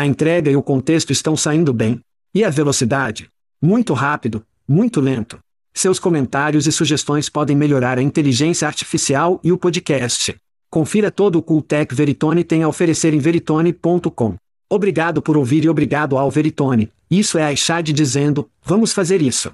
[0.00, 2.00] A entrega e o contexto estão saindo bem.
[2.34, 3.28] E a velocidade?
[3.60, 5.38] Muito rápido, muito lento.
[5.74, 10.34] Seus comentários e sugestões podem melhorar a inteligência artificial e o podcast.
[10.70, 14.36] Confira todo o Cooltech Veritone tem a oferecer em veritone.com.
[14.70, 16.90] Obrigado por ouvir e obrigado ao Veritone.
[17.10, 19.52] Isso é a Ishad dizendo, vamos fazer isso.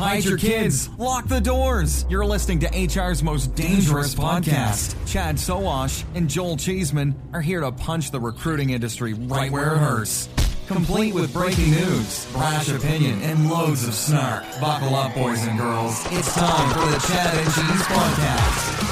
[0.00, 0.88] Hide your kids.
[0.96, 2.06] Lock the doors.
[2.08, 4.96] You're listening to HR's most dangerous podcast.
[5.06, 9.78] Chad Soash and Joel Cheeseman are here to punch the recruiting industry right where it
[9.78, 10.30] hurts.
[10.66, 14.42] Complete with breaking news, brash opinion, and loads of snark.
[14.58, 16.02] Buckle up, boys and girls.
[16.12, 18.86] It's time for the Chad and Cheese Podcast.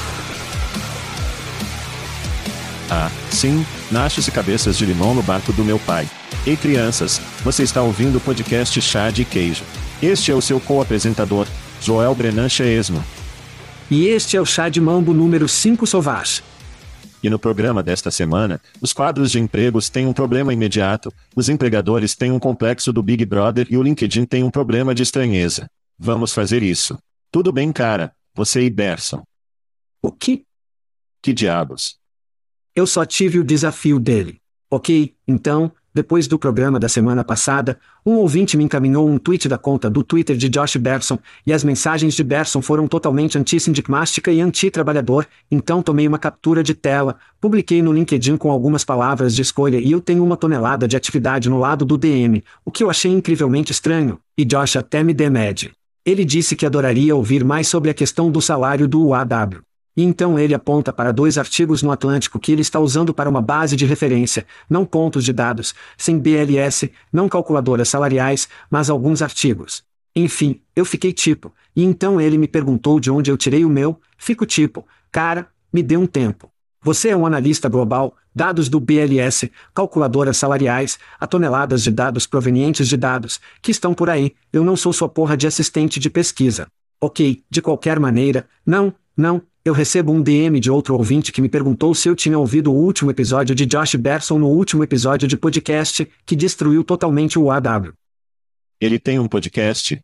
[2.91, 6.07] Ah, sim, nachos e cabeças de limão no barco do meu pai.
[6.47, 9.65] Ei crianças, você está ouvindo o podcast Chá de Queijo.
[10.01, 11.45] Este é o seu co-apresentador,
[11.81, 13.05] Joel Brenan Chesmo.
[13.91, 16.41] E este é o Chá de Mambo número 5 Sauvage.
[17.21, 22.15] E no programa desta semana, os quadros de empregos têm um problema imediato, os empregadores
[22.15, 25.69] têm um complexo do Big Brother e o LinkedIn tem um problema de estranheza.
[25.99, 26.97] Vamos fazer isso.
[27.33, 29.25] Tudo bem, cara, você e Berson.
[30.01, 30.45] O que?
[31.21, 31.99] Que diabos?
[32.73, 34.41] Eu só tive o desafio dele.
[34.71, 39.59] Ok, então, depois do programa da semana passada, um ouvinte me encaminhou um tweet da
[39.59, 44.41] conta do Twitter de Josh Berson, e as mensagens de Berson foram totalmente anti-sindicmástica e
[44.41, 49.79] anti-trabalhador, então tomei uma captura de tela, publiquei no LinkedIn com algumas palavras de escolha
[49.79, 53.11] e eu tenho uma tonelada de atividade no lado do DM, o que eu achei
[53.11, 55.73] incrivelmente estranho, e Josh até me demede.
[56.05, 59.63] Ele disse que adoraria ouvir mais sobre a questão do salário do UAW.
[59.99, 63.43] E então ele aponta para dois artigos no Atlântico que ele está usando para uma
[63.43, 69.83] base de referência, não pontos de dados, sem BLS, não calculadoras salariais, mas alguns artigos.
[70.15, 74.01] Enfim, eu fiquei tipo, e então ele me perguntou de onde eu tirei o meu,
[74.17, 76.49] fico tipo, cara, me dê um tempo.
[76.81, 82.87] Você é um analista global, dados do BLS, calculadoras salariais, a toneladas de dados provenientes
[82.87, 86.69] de dados, que estão por aí, eu não sou sua porra de assistente de pesquisa.
[87.01, 91.49] Ok, de qualquer maneira, não, não, eu recebo um DM de outro ouvinte que me
[91.49, 95.37] perguntou se eu tinha ouvido o último episódio de Josh Berson no último episódio de
[95.37, 97.93] podcast, que destruiu totalmente o AW.
[98.81, 99.99] Ele tem um podcast?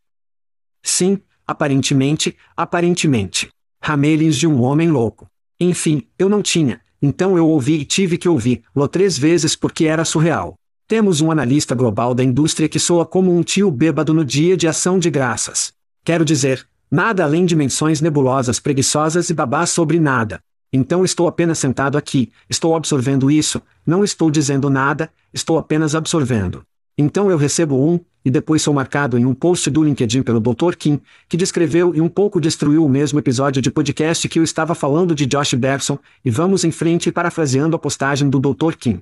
[0.82, 3.48] Sim, aparentemente, aparentemente.
[3.80, 5.26] Ramelins de um homem louco.
[5.60, 10.04] Enfim, eu não tinha, então eu ouvi e tive que ouvir-lo três vezes porque era
[10.04, 10.54] surreal.
[10.86, 14.68] Temos um analista global da indústria que soa como um tio bêbado no dia de
[14.68, 15.72] ação de graças.
[16.04, 20.40] Quero dizer, Nada além de menções nebulosas preguiçosas e babás sobre nada.
[20.72, 26.64] Então estou apenas sentado aqui, estou absorvendo isso, não estou dizendo nada, estou apenas absorvendo.
[26.98, 30.74] Então eu recebo um, e depois sou marcado em um post do LinkedIn pelo Dr.
[30.76, 34.74] Kim, que descreveu e um pouco destruiu o mesmo episódio de podcast que eu estava
[34.74, 38.74] falando de Josh Berson, e vamos em frente parafraseando a postagem do Dr.
[38.78, 39.00] Kim.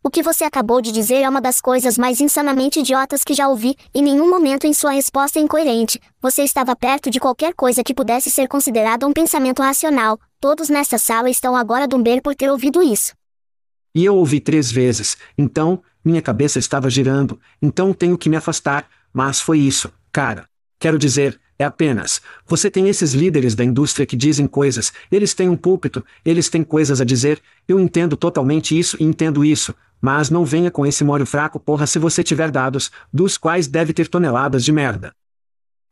[0.00, 3.48] O que você acabou de dizer é uma das coisas mais insanamente idiotas que já
[3.48, 6.00] ouvi, e nenhum momento em sua resposta é incoerente.
[6.22, 10.18] Você estava perto de qualquer coisa que pudesse ser considerada um pensamento racional.
[10.40, 13.12] Todos nesta sala estão agora dumber por ter ouvido isso.
[13.92, 18.88] E eu ouvi três vezes, então, minha cabeça estava girando, então tenho que me afastar,
[19.12, 20.48] mas foi isso, cara.
[20.78, 22.20] Quero dizer, é apenas.
[22.46, 26.62] Você tem esses líderes da indústria que dizem coisas, eles têm um púlpito, eles têm
[26.62, 31.02] coisas a dizer, eu entendo totalmente isso e entendo isso, mas não venha com esse
[31.02, 35.12] molho fraco porra se você tiver dados, dos quais deve ter toneladas de merda.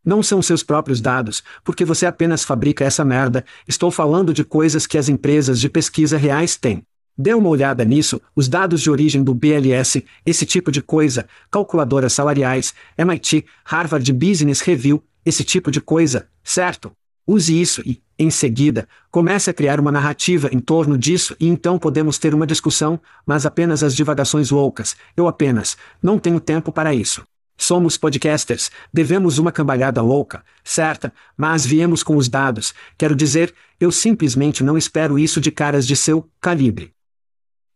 [0.05, 3.45] Não são seus próprios dados, porque você apenas fabrica essa merda.
[3.67, 6.85] Estou falando de coisas que as empresas de pesquisa reais têm.
[7.19, 12.13] Dê uma olhada nisso, os dados de origem do BLS, esse tipo de coisa, calculadoras
[12.13, 16.93] salariais, MIT, Harvard Business Review, esse tipo de coisa, certo?
[17.27, 21.77] Use isso e, em seguida, comece a criar uma narrativa em torno disso e então
[21.77, 24.97] podemos ter uma discussão, mas apenas as divagações loucas.
[25.17, 27.25] Eu apenas não tenho tempo para isso.
[27.59, 32.73] Somos podcasters, devemos uma cambalhada louca, certa, mas viemos com os dados.
[32.97, 36.93] Quero dizer, eu simplesmente não espero isso de caras de seu calibre.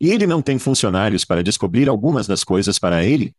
[0.01, 3.33] E ele não tem funcionários para descobrir algumas das coisas para ele?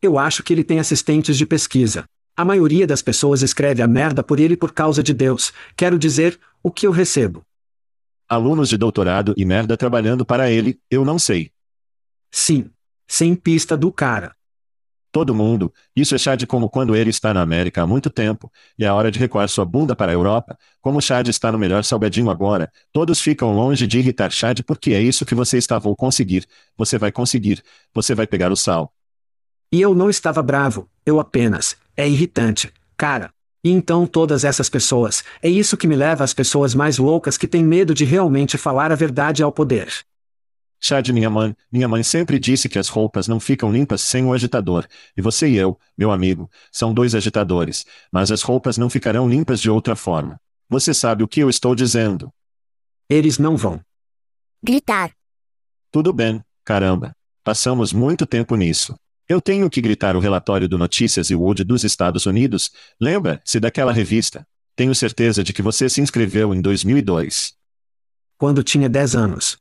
[0.00, 2.04] Eu acho que ele tem assistentes de pesquisa.
[2.36, 5.52] A maioria das pessoas escreve a merda por ele por causa de Deus.
[5.76, 7.46] Quero dizer, o que eu recebo.
[8.28, 11.52] Alunos de doutorado e merda trabalhando para ele, eu não sei.
[12.32, 12.70] Sim.
[13.06, 14.34] Sem pista do cara.
[15.12, 18.84] Todo mundo, isso é Chad como quando ele está na América há muito tempo, e
[18.84, 22.30] é hora de recuar sua bunda para a Europa, como Chad está no melhor salgadinho
[22.30, 26.44] agora, todos ficam longe de irritar Chad porque é isso que você estava ou conseguir,
[26.76, 27.62] você vai conseguir,
[27.94, 28.92] você vai pegar o sal.
[29.70, 33.30] E eu não estava bravo, eu apenas, é irritante, cara.
[33.62, 37.48] E então todas essas pessoas, é isso que me leva às pessoas mais loucas que
[37.48, 39.88] têm medo de realmente falar a verdade ao poder.
[40.78, 44.34] Chad minha mãe, minha mãe sempre disse que as roupas não ficam limpas sem um
[44.34, 44.86] agitador,
[45.16, 49.60] e você e eu, meu amigo, são dois agitadores, mas as roupas não ficarão limpas
[49.60, 50.38] de outra forma.
[50.68, 52.30] Você sabe o que eu estou dizendo.
[53.08, 53.80] Eles não vão.
[54.62, 55.10] Gritar.
[55.90, 57.16] Tudo bem, caramba.
[57.42, 58.94] Passamos muito tempo nisso.
[59.26, 62.70] Eu tenho que gritar o relatório do Notícias e Wood dos Estados Unidos.
[63.00, 64.46] Lembra-se daquela revista?
[64.76, 67.54] Tenho certeza de que você se inscreveu em 2002.
[68.36, 69.56] Quando tinha 10 anos.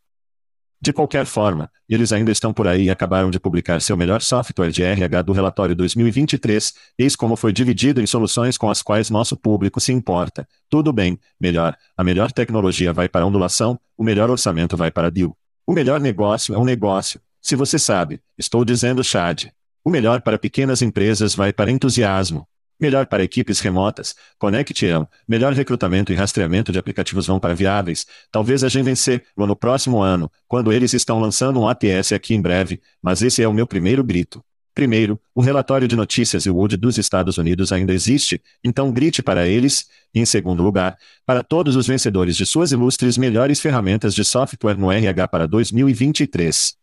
[0.81, 4.69] De qualquer forma, eles ainda estão por aí e acabaram de publicar seu melhor software
[4.69, 9.37] de RH do relatório 2023, eis como foi dividido em soluções com as quais nosso
[9.37, 10.45] público se importa.
[10.69, 15.37] Tudo bem, melhor, a melhor tecnologia vai para ondulação, o melhor orçamento vai para deal.
[15.65, 17.21] O melhor negócio é um negócio.
[17.45, 19.47] Se você sabe, estou dizendo Chad.
[19.83, 22.47] O melhor para pequenas empresas vai para entusiasmo.
[22.79, 28.07] Melhor para equipes remotas, Connect-Am, melhor recrutamento e rastreamento de aplicativos vão para viáveis.
[28.31, 32.41] Talvez a gente vencer no próximo ano, quando eles estão lançando um ATS aqui em
[32.41, 34.41] breve, mas esse é o meu primeiro grito.
[34.73, 39.45] Primeiro, o relatório de notícias e Wood dos Estados Unidos ainda existe, então grite para
[39.45, 39.85] eles.
[40.15, 44.77] E em segundo lugar, para todos os vencedores de suas ilustres melhores ferramentas de software
[44.77, 46.81] no RH para 2023.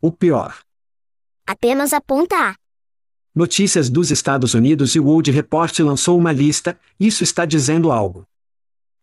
[0.00, 0.54] O pior.
[1.44, 2.54] Apenas aponta A.
[3.34, 8.24] Notícias dos Estados Unidos e o World Report lançou uma lista, isso está dizendo algo.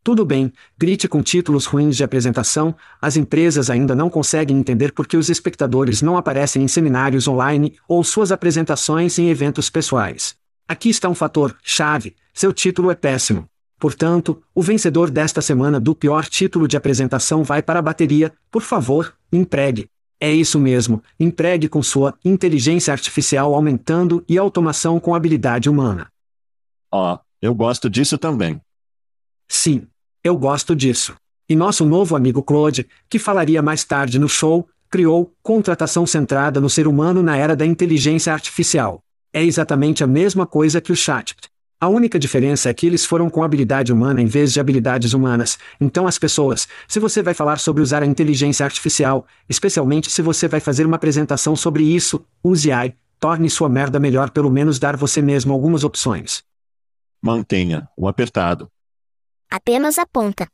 [0.01, 5.06] Tudo bem, grite com títulos ruins de apresentação, as empresas ainda não conseguem entender por
[5.06, 10.38] que os espectadores não aparecem em seminários online ou suas apresentações em eventos pessoais.
[10.65, 13.50] Aqui está um fator chave: seu título é péssimo.
[13.77, 18.62] Portanto, o vencedor desta semana do pior título de apresentação vai para a bateria, por
[18.62, 19.89] favor, empregue.
[20.19, 26.07] É isso mesmo, empregue com sua inteligência artificial aumentando e automação com habilidade humana.
[26.91, 28.62] Ó, oh, eu gosto disso também.
[29.47, 29.88] Sim,
[30.23, 31.15] eu gosto disso.
[31.47, 36.69] E nosso novo amigo Claude, que falaria mais tarde no show, criou contratação centrada no
[36.69, 39.01] ser humano na era da inteligência artificial.
[39.33, 41.35] É exatamente a mesma coisa que o chat.
[41.80, 45.57] A única diferença é que eles foram com habilidade humana em vez de habilidades humanas.
[45.80, 50.48] Então, as pessoas, se você vai falar sobre usar a inteligência artificial, especialmente se você
[50.48, 54.96] vai fazer uma apresentação sobre isso, use AI, torne sua merda melhor, pelo menos dar
[54.96, 56.44] você mesmo algumas opções.
[57.22, 58.72] Mantenha o apertado.
[59.51, 60.48] Apenas aponta.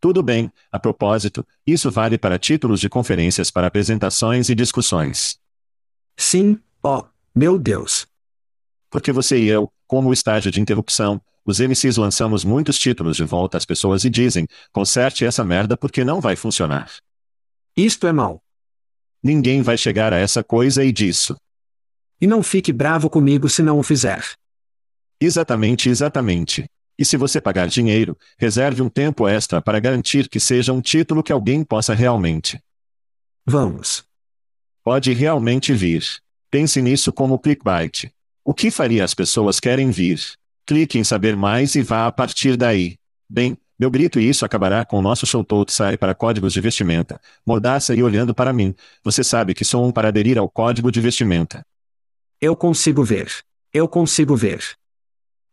[0.00, 5.40] Tudo bem, a propósito, isso vale para títulos de conferências para apresentações e discussões.
[6.16, 8.06] Sim, oh, meu Deus.
[8.96, 13.24] Porque você e eu, como o estágio de interrupção, os MCs lançamos muitos títulos de
[13.24, 16.90] volta às pessoas e dizem: conserte essa merda porque não vai funcionar.
[17.76, 18.42] Isto é mal.
[19.22, 21.36] Ninguém vai chegar a essa coisa e disso.
[22.18, 24.24] E não fique bravo comigo se não o fizer.
[25.20, 26.64] Exatamente, exatamente.
[26.98, 31.22] E se você pagar dinheiro, reserve um tempo extra para garantir que seja um título
[31.22, 32.58] que alguém possa realmente.
[33.44, 34.04] Vamos.
[34.82, 36.02] Pode realmente vir.
[36.50, 38.10] Pense nisso como clickbait.
[38.48, 40.20] O que faria as pessoas querem vir?
[40.64, 42.94] Clique em saber mais e vá a partir daí.
[43.28, 46.60] Bem, meu grito e isso acabará com o nosso show todo sai para códigos de
[46.60, 47.20] vestimenta.
[47.44, 48.72] Mordaça e olhando para mim.
[49.02, 51.66] Você sabe que sou um para aderir ao código de vestimenta.
[52.40, 53.32] Eu consigo ver.
[53.72, 54.62] Eu consigo ver.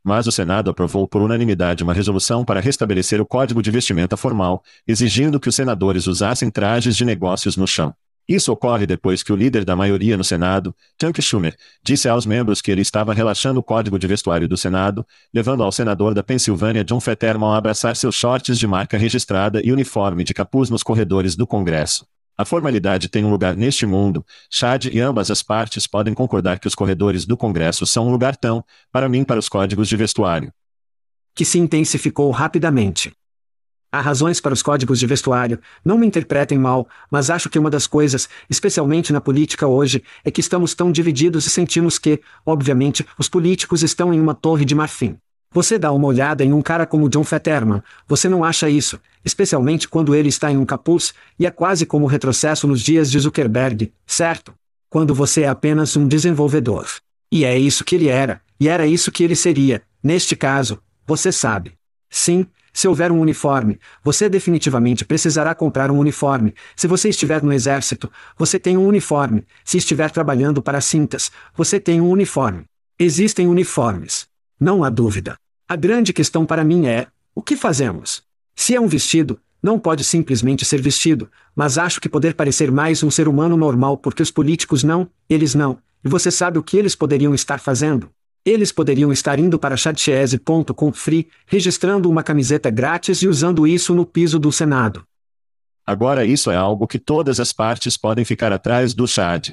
[0.03, 4.63] Mas o Senado aprovou por unanimidade uma resolução para restabelecer o código de vestimenta formal,
[4.87, 7.95] exigindo que os senadores usassem trajes de negócios no chão.
[8.27, 12.61] Isso ocorre depois que o líder da maioria no Senado, Chuck Schumer, disse aos membros
[12.61, 16.85] que ele estava relaxando o código de vestuário do Senado, levando ao senador da Pensilvânia
[16.85, 21.35] John Fetterman a abraçar seus shorts de marca registrada e uniforme de capuz nos corredores
[21.35, 22.05] do Congresso.
[22.35, 26.67] A formalidade tem um lugar neste mundo, Chad e ambas as partes podem concordar que
[26.67, 30.51] os corredores do Congresso são um lugar tão, para mim, para os códigos de vestuário.
[31.35, 33.13] Que se intensificou rapidamente.
[33.93, 37.69] Há razões para os códigos de vestuário, não me interpretem mal, mas acho que uma
[37.69, 43.05] das coisas, especialmente na política hoje, é que estamos tão divididos e sentimos que, obviamente,
[43.19, 45.15] os políticos estão em uma torre de marfim.
[45.51, 49.87] Você dá uma olhada em um cara como John Fetterman, você não acha isso, especialmente
[49.87, 53.19] quando ele está em um capuz, e é quase como o retrocesso nos dias de
[53.19, 54.55] Zuckerberg, certo?
[54.89, 56.87] Quando você é apenas um desenvolvedor.
[57.31, 61.31] E é isso que ele era, e era isso que ele seria, neste caso, você
[61.31, 61.73] sabe.
[62.09, 66.55] Sim, se houver um uniforme, você definitivamente precisará comprar um uniforme.
[66.75, 69.45] Se você estiver no exército, você tem um uniforme.
[69.63, 72.63] Se estiver trabalhando para cintas, você tem um uniforme.
[72.97, 74.27] Existem uniformes.
[74.59, 75.35] Não há dúvida.
[75.69, 78.23] A grande questão para mim é: o que fazemos?
[78.55, 83.01] Se é um vestido, não pode simplesmente ser vestido, mas acho que poder parecer mais
[83.01, 86.75] um ser humano normal porque os políticos não, eles não, e você sabe o que
[86.77, 88.09] eles poderiam estar fazendo?
[88.45, 94.05] Eles poderiam estar indo para chatchese.com free, registrando uma camiseta grátis e usando isso no
[94.05, 95.05] piso do Senado.
[95.85, 99.51] Agora isso é algo que todas as partes podem ficar atrás do Chad.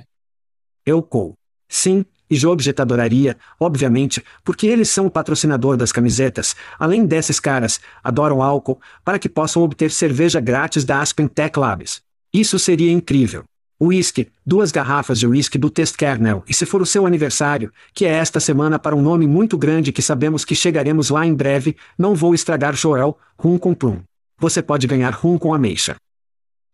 [0.84, 1.34] Eu cou.
[1.68, 7.80] Sim, e Jobs adoraria, obviamente, porque eles são o patrocinador das camisetas, além desses caras,
[8.02, 12.00] adoram álcool, para que possam obter cerveja grátis da Aspen Tech Labs.
[12.32, 13.44] Isso seria incrível.
[13.82, 18.04] Whisky, duas garrafas de whisky do Test Kernel e se for o seu aniversário, que
[18.04, 21.74] é esta semana para um nome muito grande que sabemos que chegaremos lá em breve,
[21.96, 24.02] não vou estragar Joel, rum com plum.
[24.38, 25.96] Você pode ganhar rum com ameixa.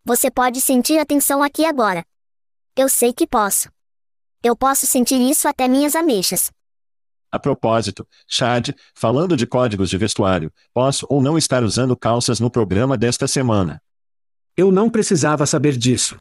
[0.05, 2.05] Você pode sentir a tensão aqui agora.
[2.77, 3.69] Eu sei que posso.
[4.43, 6.51] Eu posso sentir isso até minhas ameixas.
[7.31, 12.51] A propósito, Chad, falando de códigos de vestuário, posso ou não estar usando calças no
[12.51, 13.81] programa desta semana.
[14.57, 16.17] Eu não precisava saber disso.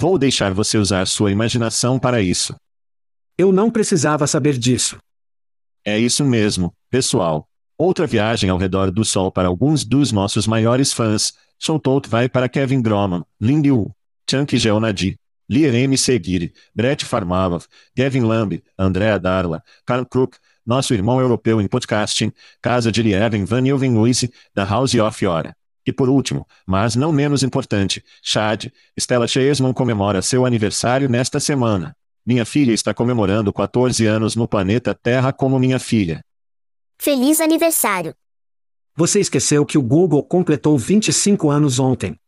[0.00, 2.54] Vou deixar você usar sua imaginação para isso.
[3.36, 4.96] Eu não precisava saber disso.
[5.84, 7.48] É isso mesmo, pessoal.
[7.76, 11.32] Outra viagem ao redor do Sol para alguns dos nossos maiores fãs.
[11.58, 13.90] Shoutout vai para Kevin Groman, Lindy Wu,
[14.30, 15.16] Chunk Geonadi,
[15.50, 15.98] Lier M.
[15.98, 22.30] Seguiri, Brett Farmalov, Kevin Lamb, Andrea Darla, Carl Crook, nosso irmão europeu em podcasting,
[22.62, 25.57] Casa de Lieven Van Ilven Luiz, da House of Ora.
[25.88, 31.96] E por último, mas não menos importante, Chad, Stella Cheesman comemora seu aniversário nesta semana.
[32.26, 36.22] Minha filha está comemorando 14 anos no planeta Terra como minha filha.
[36.98, 38.14] Feliz aniversário!
[38.94, 42.20] Você esqueceu que o Google completou 25 anos ontem.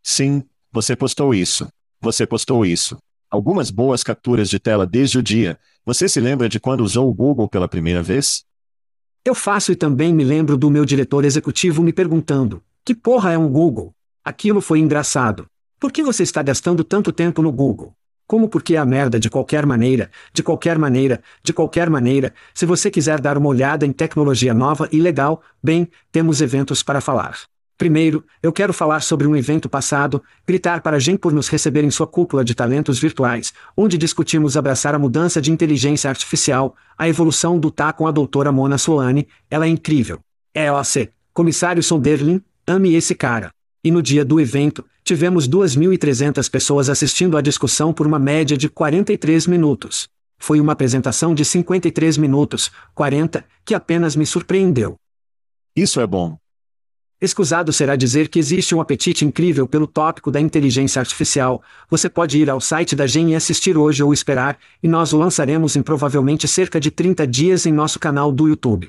[0.00, 1.66] Sim, você postou isso.
[2.00, 2.96] Você postou isso.
[3.28, 5.58] Algumas boas capturas de tela desde o dia.
[5.84, 8.44] Você se lembra de quando usou o Google pela primeira vez?
[9.24, 13.38] Eu faço e também me lembro do meu diretor executivo me perguntando: que porra é
[13.38, 13.94] um Google?
[14.22, 15.46] Aquilo foi engraçado.
[15.80, 17.94] Por que você está gastando tanto tempo no Google?
[18.26, 22.66] Como porque é a merda de qualquer maneira, de qualquer maneira, de qualquer maneira, se
[22.66, 27.38] você quiser dar uma olhada em tecnologia nova e legal, bem, temos eventos para falar.
[27.78, 31.84] Primeiro, eu quero falar sobre um evento passado, gritar para a gente por nos receber
[31.84, 37.08] em sua cúpula de talentos virtuais, onde discutimos abraçar a mudança de inteligência artificial, a
[37.08, 40.20] evolução do tá com a doutora Mona Solani, ela é incrível.
[40.54, 43.50] É EOC, Comissário Sonderlin, Ame esse cara.
[43.84, 48.70] E no dia do evento, tivemos 2.300 pessoas assistindo à discussão por uma média de
[48.70, 50.08] 43 minutos.
[50.38, 54.96] Foi uma apresentação de 53 minutos, 40, que apenas me surpreendeu.
[55.76, 56.38] Isso é bom.
[57.20, 61.62] Escusado será dizer que existe um apetite incrível pelo tópico da inteligência artificial.
[61.90, 65.18] Você pode ir ao site da GEM e assistir hoje ou esperar, e nós o
[65.18, 68.88] lançaremos em provavelmente cerca de 30 dias em nosso canal do YouTube.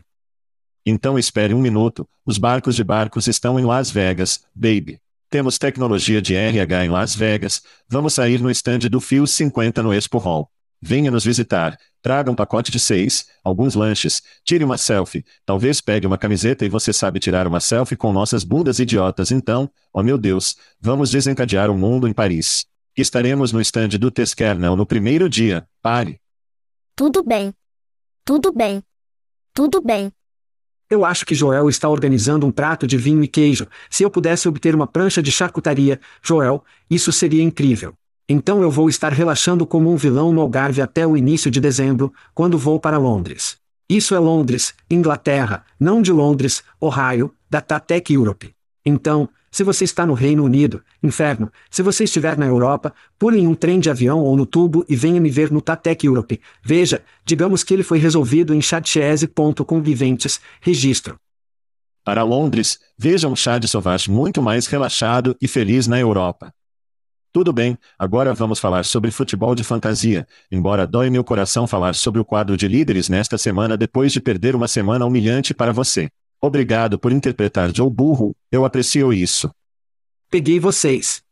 [0.86, 5.00] Então espere um minuto, os barcos de barcos estão em Las Vegas, baby.
[5.32, 9.92] Temos tecnologia de RH em Las Vegas, vamos sair no estande do Fio 50 no
[9.92, 10.48] Expo Hall.
[10.80, 16.06] Venha nos visitar, traga um pacote de seis, alguns lanches, tire uma selfie, talvez pegue
[16.06, 20.20] uma camiseta e você sabe tirar uma selfie com nossas bundas idiotas então, oh meu
[20.20, 22.68] Deus, vamos desencadear o mundo em Paris.
[22.96, 26.22] Estaremos no estande do Tesquernel no primeiro dia, pare.
[26.96, 27.52] Tudo bem.
[28.24, 28.84] Tudo bem.
[29.54, 30.12] Tudo bem.
[30.90, 33.68] Eu acho que Joel está organizando um prato de vinho e queijo.
[33.90, 37.94] Se eu pudesse obter uma prancha de charcutaria, Joel, isso seria incrível.
[38.30, 42.14] Então eu vou estar relaxando como um vilão no Algarve até o início de dezembro,
[42.34, 43.58] quando vou para Londres.
[43.90, 48.52] Isso é Londres, Inglaterra, não de Londres, Ohio, da Tatec Europe.
[48.84, 53.48] Então, se você está no Reino Unido, inferno, se você estiver na Europa, pule em
[53.48, 56.42] um trem de avião ou no tubo e venha me ver no Tatec Europe.
[56.62, 61.16] Veja, digamos que ele foi resolvido em chatchese.com viventes, registro.
[62.04, 66.54] Para Londres, veja um chá de Sauvage muito mais relaxado e feliz na Europa.
[67.32, 72.20] Tudo bem, agora vamos falar sobre futebol de fantasia, embora dói meu coração falar sobre
[72.20, 76.10] o quadro de líderes nesta semana depois de perder uma semana humilhante para você.
[76.46, 79.50] Obrigado por interpretar Joe Burro, eu aprecio isso.
[80.30, 81.24] Peguei vocês.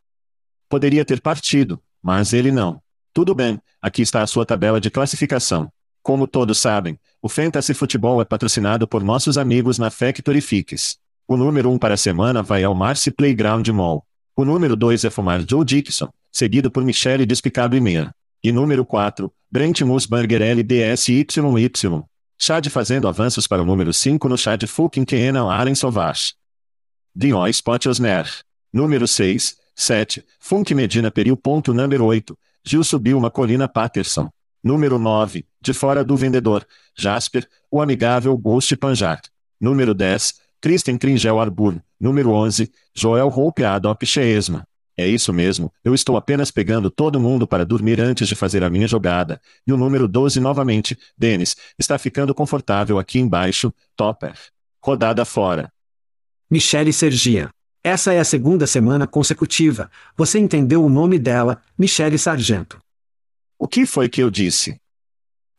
[0.67, 2.81] Poderia ter partido, mas ele não.
[3.13, 5.71] Tudo bem, aqui está a sua tabela de classificação.
[6.01, 10.97] Como todos sabem, o Fantasy Futebol é patrocinado por nossos amigos na Factory Fix.
[11.27, 14.03] O número 1 um para a semana vai ao Marcy Playground Mall.
[14.35, 18.11] O número 2 é Fumar Joe Dixon, seguido por Michelle Despicado e Meia.
[18.43, 22.03] E número 4, Brent Musburger LDSYY.
[22.45, 26.33] Chad fazendo avanços para o número 5 no Chad Fucking Kenan Aren Sauvage.
[27.15, 28.29] Dion Spot Osner.
[28.73, 31.37] Número 6, 7, Funk Medina Periu.
[31.37, 34.29] Ponto número 8, Gil subiu uma colina Patterson.
[34.61, 39.21] Número 9, De Fora do Vendedor, Jasper, o amigável Ghost Panjar.
[39.57, 41.81] Número 10, Kristen Kringel Arbur.
[41.97, 44.67] Número 11, Joel Hope Adop Cheesma.
[44.95, 48.69] É isso mesmo, eu estou apenas pegando todo mundo para dormir antes de fazer a
[48.69, 49.41] minha jogada.
[49.65, 54.37] E o número 12 novamente, Dennis, está ficando confortável aqui embaixo, Topper.
[54.81, 55.71] Rodada fora.
[56.49, 57.49] Michele Sergia.
[57.83, 59.89] Essa é a segunda semana consecutiva.
[60.15, 62.79] Você entendeu o nome dela, Michele Sargento.
[63.57, 64.79] O que foi que eu disse?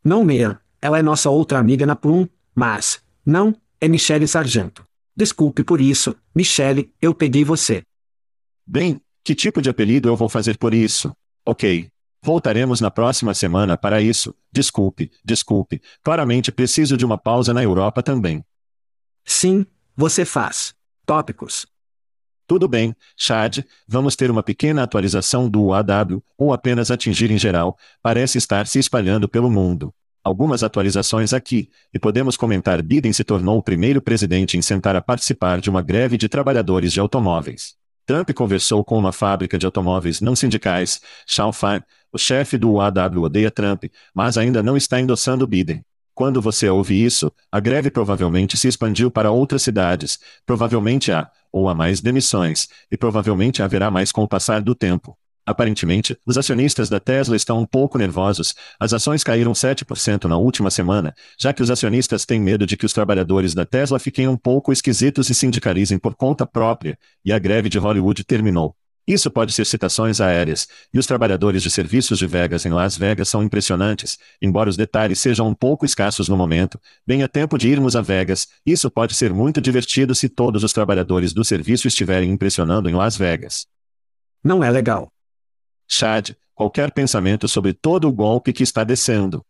[0.02, 4.86] Não Meia, ela é nossa outra amiga na Plum, mas, não, é Michele Sargento.
[5.16, 7.82] Desculpe por isso, Michele, eu peguei você.
[8.66, 11.16] Bem, que tipo de apelido eu vou fazer por isso?
[11.46, 11.88] Ok.
[12.22, 14.34] Voltaremos na próxima semana para isso.
[14.52, 15.80] Desculpe, desculpe.
[16.02, 18.44] Claramente preciso de uma pausa na Europa também.
[19.24, 19.64] Sim,
[19.96, 20.74] você faz.
[21.06, 21.66] Tópicos.
[22.46, 27.78] Tudo bem, Chad, vamos ter uma pequena atualização do AW, ou apenas atingir em geral,
[28.02, 29.94] parece estar se espalhando pelo mundo.
[30.22, 35.00] Algumas atualizações aqui, e podemos comentar Biden se tornou o primeiro presidente em sentar a
[35.00, 37.82] participar de uma greve de trabalhadores de automóveis.
[38.06, 41.00] Trump conversou com uma fábrica de automóveis não sindicais,
[41.52, 45.82] Fan, o chefe do UAW odeia Trump, mas ainda não está endossando Biden.
[46.14, 51.68] Quando você ouve isso, a greve provavelmente se expandiu para outras cidades, provavelmente há, ou
[51.68, 55.18] há mais demissões, e provavelmente haverá mais com o passar do tempo.
[55.46, 58.54] Aparentemente, os acionistas da Tesla estão um pouco nervosos.
[58.80, 62.86] As ações caíram 7% na última semana, já que os acionistas têm medo de que
[62.86, 67.38] os trabalhadores da Tesla fiquem um pouco esquisitos e sindicalizem por conta própria, e a
[67.38, 68.74] greve de Hollywood terminou.
[69.06, 73.28] Isso pode ser citações aéreas, e os trabalhadores de serviços de Vegas em Las Vegas
[73.28, 76.80] são impressionantes, embora os detalhes sejam um pouco escassos no momento.
[77.06, 80.72] Bem a tempo de irmos a Vegas, isso pode ser muito divertido se todos os
[80.72, 83.66] trabalhadores do serviço estiverem impressionando em Las Vegas.
[84.42, 85.13] Não é legal.
[85.88, 89.44] Chad, qualquer pensamento sobre todo o golpe que está descendo.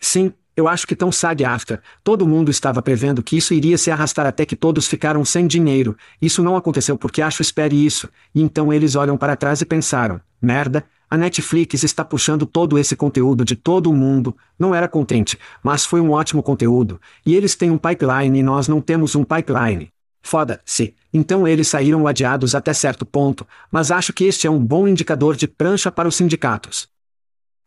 [0.00, 3.90] Sim, eu acho que tão SAG after, todo mundo estava prevendo que isso iria se
[3.90, 5.96] arrastar até que todos ficaram sem dinheiro.
[6.20, 8.08] Isso não aconteceu porque acho espere isso.
[8.34, 12.96] E então eles olham para trás e pensaram: merda, a Netflix está puxando todo esse
[12.96, 14.36] conteúdo de todo o mundo.
[14.58, 17.00] Não era contente, mas foi um ótimo conteúdo.
[17.24, 19.90] E eles têm um pipeline e nós não temos um pipeline.
[20.28, 20.94] Foda-se.
[21.10, 25.34] Então eles saíram adiados até certo ponto, mas acho que este é um bom indicador
[25.34, 26.86] de prancha para os sindicatos.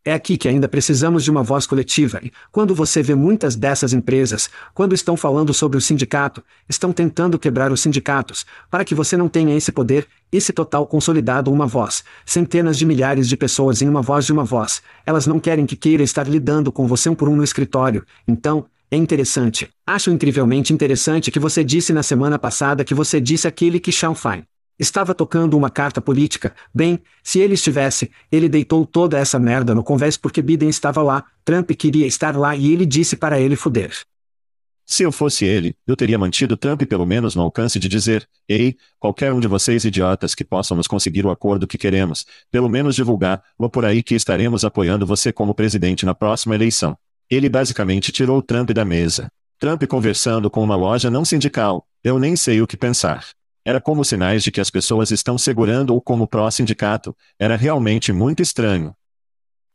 [0.06, 3.94] É aqui que ainda precisamos de uma voz coletiva, e, quando você vê muitas dessas
[3.94, 9.18] empresas, quando estão falando sobre o sindicato, estão tentando quebrar os sindicatos, para que você
[9.18, 13.90] não tenha esse poder, esse total consolidado uma voz, centenas de milhares de pessoas em
[13.90, 17.16] uma voz de uma voz, elas não querem que queira estar lidando com você um
[17.16, 19.70] por um no escritório, então, é interessante.
[19.88, 24.44] Acho incrivelmente interessante que você disse na semana passada que você disse aquele que Fine
[24.78, 26.54] estava tocando uma carta política.
[26.74, 31.24] Bem, se ele estivesse, ele deitou toda essa merda no convés porque Biden estava lá,
[31.46, 33.92] Trump queria estar lá e ele disse para ele fuder.
[34.84, 38.76] Se eu fosse ele, eu teria mantido Trump pelo menos no alcance de dizer: Ei,
[39.00, 42.96] qualquer um de vocês idiotas que possam nos conseguir o acordo que queremos, pelo menos
[42.96, 46.98] divulgar, ou por aí que estaremos apoiando você como presidente na próxima eleição.
[47.32, 49.32] Ele basicamente tirou Trump da mesa.
[49.58, 53.26] Trump conversando com uma loja não sindical, eu nem sei o que pensar.
[53.64, 58.42] Era como sinais de que as pessoas estão segurando ou como pró-sindicato, era realmente muito
[58.42, 58.94] estranho.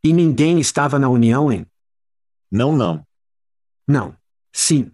[0.03, 1.65] E ninguém estava na união em?
[2.51, 3.03] Não, não.
[3.87, 4.15] Não.
[4.53, 4.91] Sim.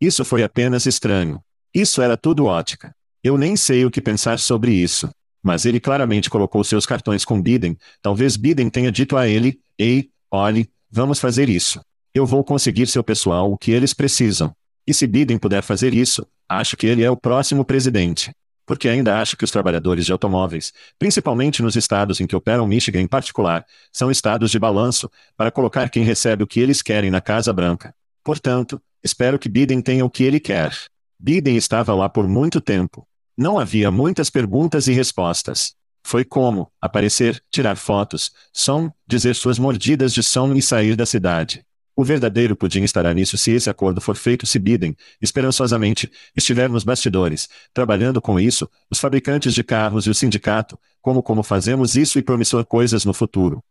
[0.00, 1.42] Isso foi apenas estranho.
[1.74, 2.94] Isso era tudo ótica.
[3.24, 5.10] Eu nem sei o que pensar sobre isso.
[5.42, 7.76] Mas ele claramente colocou seus cartões com Biden.
[8.00, 11.80] Talvez Biden tenha dito a ele: Ei, olhe, Vamos fazer isso.
[12.12, 14.54] Eu vou conseguir seu pessoal o que eles precisam.
[14.86, 18.30] E se Biden puder fazer isso, acho que ele é o próximo presidente.
[18.66, 23.00] Porque ainda acho que os trabalhadores de automóveis, principalmente nos estados em que operam Michigan
[23.00, 27.22] em particular, são estados de balanço, para colocar quem recebe o que eles querem na
[27.22, 27.94] Casa Branca.
[28.22, 30.76] Portanto, espero que Biden tenha o que ele quer.
[31.18, 33.08] Biden estava lá por muito tempo.
[33.34, 35.74] Não havia muitas perguntas e respostas.
[36.02, 41.64] Foi como aparecer, tirar fotos, som, dizer suas mordidas de som e sair da cidade.
[41.94, 46.84] O verdadeiro pudim estará nisso se esse acordo for feito se Biden, esperançosamente, estiver nos
[46.84, 52.18] bastidores, trabalhando com isso, os fabricantes de carros e o sindicato, como como fazemos isso
[52.18, 53.62] e promissor coisas no futuro.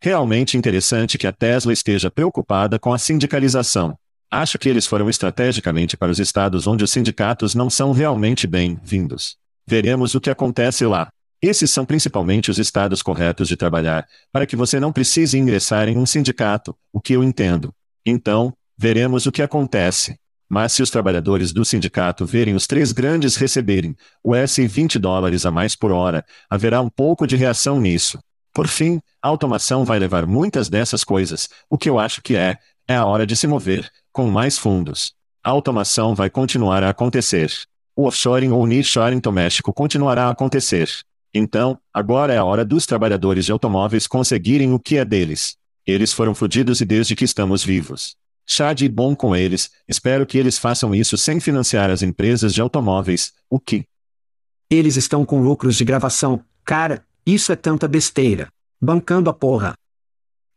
[0.00, 3.98] Realmente interessante que a Tesla esteja preocupada com a sindicalização.
[4.30, 9.36] Acho que eles foram estrategicamente para os estados onde os sindicatos não são realmente bem-vindos.
[9.66, 11.08] Veremos o que acontece lá.
[11.40, 15.96] Esses são principalmente os estados corretos de trabalhar, para que você não precise ingressar em
[15.96, 17.72] um sindicato, o que eu entendo.
[18.04, 20.16] Então, veremos o que acontece.
[20.48, 25.44] Mas se os trabalhadores do sindicato verem os três grandes receberem o S 20 dólares
[25.44, 28.18] a mais por hora, haverá um pouco de reação nisso.
[28.52, 32.56] Por fim, a automação vai levar muitas dessas coisas, o que eu acho que é,
[32.88, 35.12] é a hora de se mover, com mais fundos.
[35.44, 37.52] A automação vai continuar a acontecer.
[37.94, 40.88] O offshoring ou nearshoring doméstico continuará a acontecer.
[41.32, 45.56] Então, agora é a hora dos trabalhadores de automóveis conseguirem o que é deles.
[45.86, 48.16] Eles foram fudidos e desde que estamos vivos.
[48.46, 52.62] Chad e bom com eles, espero que eles façam isso sem financiar as empresas de
[52.62, 53.84] automóveis, o que?
[54.70, 58.48] Eles estão com lucros de gravação, cara, isso é tanta besteira.
[58.80, 59.74] Bancando a porra.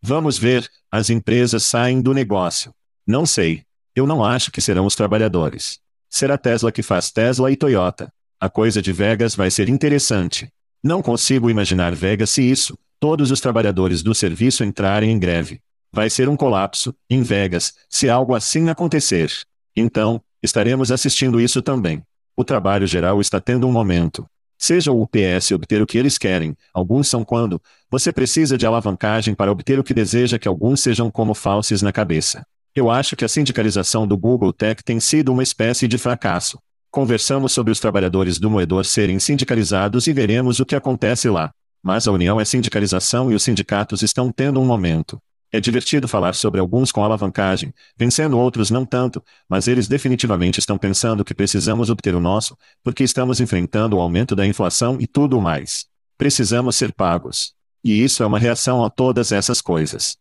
[0.01, 2.73] Vamos ver, as empresas saem do negócio.
[3.05, 3.63] Não sei.
[3.93, 5.79] Eu não acho que serão os trabalhadores.
[6.09, 8.11] Será Tesla que faz Tesla e Toyota.
[8.39, 10.49] A coisa de Vegas vai ser interessante.
[10.83, 15.61] Não consigo imaginar Vegas se isso, todos os trabalhadores do serviço entrarem em greve.
[15.93, 19.31] Vai ser um colapso, em Vegas, se algo assim acontecer.
[19.75, 22.01] Então, estaremos assistindo isso também.
[22.35, 24.25] O trabalho geral está tendo um momento.
[24.57, 29.35] Seja o UPS obter o que eles querem, alguns são quando, você precisa de alavancagem
[29.35, 32.43] para obter o que deseja que alguns sejam como falsos na cabeça.
[32.73, 36.57] Eu acho que a sindicalização do Google Tech tem sido uma espécie de fracasso.
[36.91, 41.49] Conversamos sobre os trabalhadores do moedor serem sindicalizados e veremos o que acontece lá.
[41.81, 45.17] Mas a união é sindicalização e os sindicatos estão tendo um momento.
[45.53, 50.77] É divertido falar sobre alguns com alavancagem, vencendo outros não tanto, mas eles definitivamente estão
[50.77, 55.39] pensando que precisamos obter o nosso, porque estamos enfrentando o aumento da inflação e tudo
[55.39, 55.85] mais.
[56.17, 57.53] Precisamos ser pagos.
[57.81, 60.17] E isso é uma reação a todas essas coisas.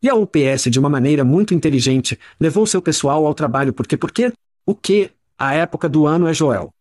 [0.00, 4.12] E a UPS, de uma maneira muito inteligente, levou seu pessoal ao trabalho porque por
[4.12, 4.32] quê?
[4.64, 5.10] O que?
[5.40, 6.74] A época do ano é Joel.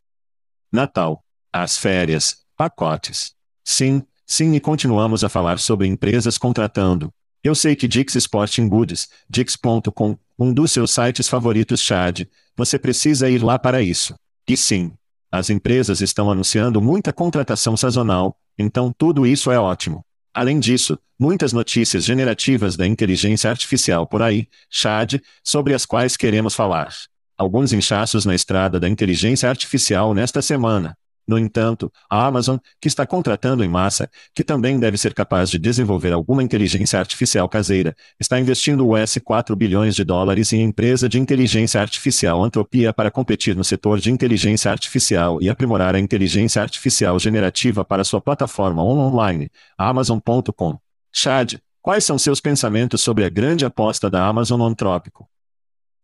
[0.72, 1.24] Natal.
[1.54, 2.38] As férias.
[2.58, 3.36] Pacotes.
[3.64, 7.14] Sim, sim, e continuamos a falar sobre empresas contratando.
[7.44, 13.30] Eu sei que Dix Sporting Goods, Dix.com, um dos seus sites favoritos Chad, você precisa
[13.30, 14.16] ir lá para isso.
[14.48, 14.92] E sim,
[15.32, 20.04] as empresas estão anunciando muita contratação sazonal, então tudo isso é ótimo.
[20.34, 26.56] Além disso, muitas notícias generativas da inteligência artificial por aí, Chad, sobre as quais queremos
[26.56, 26.92] falar
[27.38, 30.98] alguns inchaços na estrada da inteligência artificial nesta semana.
[31.28, 35.60] No entanto, a Amazon, que está contratando em massa, que também deve ser capaz de
[35.60, 41.20] desenvolver alguma inteligência artificial caseira, está investindo US 4 bilhões de dólares em empresa de
[41.20, 47.20] inteligência artificial Antropia para competir no setor de inteligência artificial e aprimorar a inteligência artificial
[47.20, 50.80] generativa para sua plataforma online, Amazon.com.
[51.12, 55.28] Chad, quais são seus pensamentos sobre a grande aposta da Amazon Antrópico?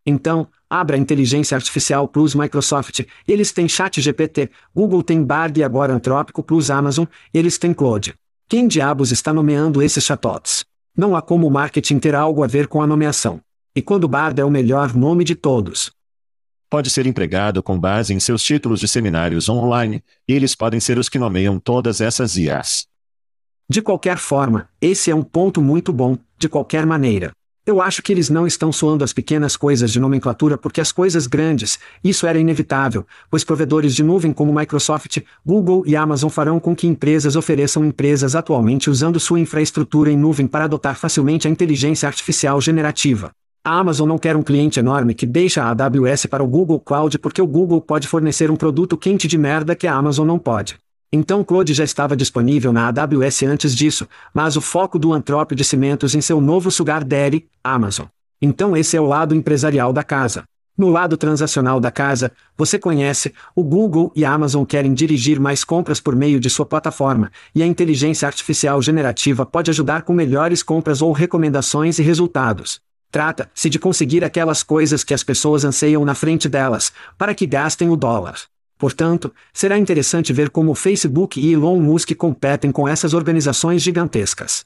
[0.06, 5.64] Então, abra a inteligência artificial plus Microsoft, eles têm chat GPT, Google tem Bard e
[5.64, 8.16] agora Antrópico plus Amazon, eles têm Claude.
[8.50, 10.66] Quem diabos está nomeando esses chatbots?
[10.98, 13.40] Não há como o marketing ter algo a ver com a nomeação.
[13.76, 15.92] E quando Bard é o melhor nome de todos.
[16.72, 20.98] Pode ser empregado com base em seus títulos de seminários online, e eles podem ser
[20.98, 22.88] os que nomeiam todas essas IAs.
[23.70, 27.32] De qualquer forma, esse é um ponto muito bom, de qualquer maneira.
[27.66, 31.28] Eu acho que eles não estão soando as pequenas coisas de nomenclatura porque as coisas
[31.28, 36.76] grandes, isso era inevitável, pois provedores de nuvem como Microsoft, Google e Amazon farão com
[36.76, 42.06] que empresas ofereçam empresas atualmente usando sua infraestrutura em nuvem para adotar facilmente a inteligência
[42.06, 43.32] artificial generativa.
[43.64, 47.18] A Amazon não quer um cliente enorme que deixa a AWS para o Google Cloud
[47.18, 50.83] porque o Google pode fornecer um produto quente de merda que a Amazon não pode.
[51.16, 55.64] Então Claude já estava disponível na AWS antes disso, mas o foco do Antrópio de
[55.64, 58.08] Cimentos em seu novo sugar daddy, Amazon.
[58.42, 60.44] Então esse é o lado empresarial da casa.
[60.76, 65.64] No lado transacional da casa, você conhece, o Google e a Amazon querem dirigir mais
[65.64, 70.64] compras por meio de sua plataforma, e a inteligência artificial generativa pode ajudar com melhores
[70.64, 72.82] compras ou recomendações e resultados.
[73.12, 77.88] Trata-se de conseguir aquelas coisas que as pessoas anseiam na frente delas, para que gastem
[77.92, 78.52] o dólar.
[78.84, 84.66] Portanto, será interessante ver como o Facebook e Elon Musk competem com essas organizações gigantescas.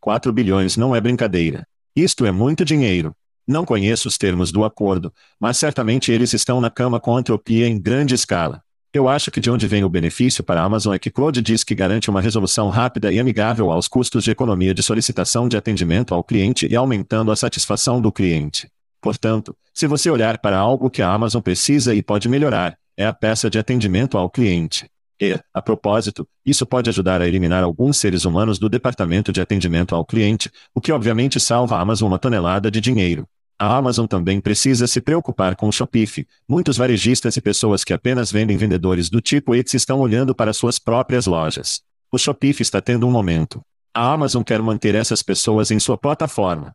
[0.00, 1.66] 4 bilhões não é brincadeira.
[1.94, 3.14] Isto é muito dinheiro.
[3.46, 7.68] Não conheço os termos do acordo, mas certamente eles estão na cama com a entropia
[7.68, 8.62] em grande escala.
[8.90, 11.62] Eu acho que de onde vem o benefício para a Amazon é que Claude diz
[11.62, 16.14] que garante uma resolução rápida e amigável aos custos de economia de solicitação de atendimento
[16.14, 18.66] ao cliente e aumentando a satisfação do cliente.
[18.98, 23.12] Portanto, se você olhar para algo que a Amazon precisa e pode melhorar, é a
[23.12, 24.88] peça de atendimento ao cliente.
[25.20, 29.94] E, a propósito, isso pode ajudar a eliminar alguns seres humanos do departamento de atendimento
[29.94, 33.26] ao cliente, o que obviamente salva a Amazon uma tonelada de dinheiro.
[33.58, 36.26] A Amazon também precisa se preocupar com o Shopify.
[36.46, 40.78] Muitos varejistas e pessoas que apenas vendem vendedores do tipo Etsy estão olhando para suas
[40.78, 41.80] próprias lojas.
[42.12, 43.62] O Shopify está tendo um momento.
[43.94, 46.74] A Amazon quer manter essas pessoas em sua plataforma.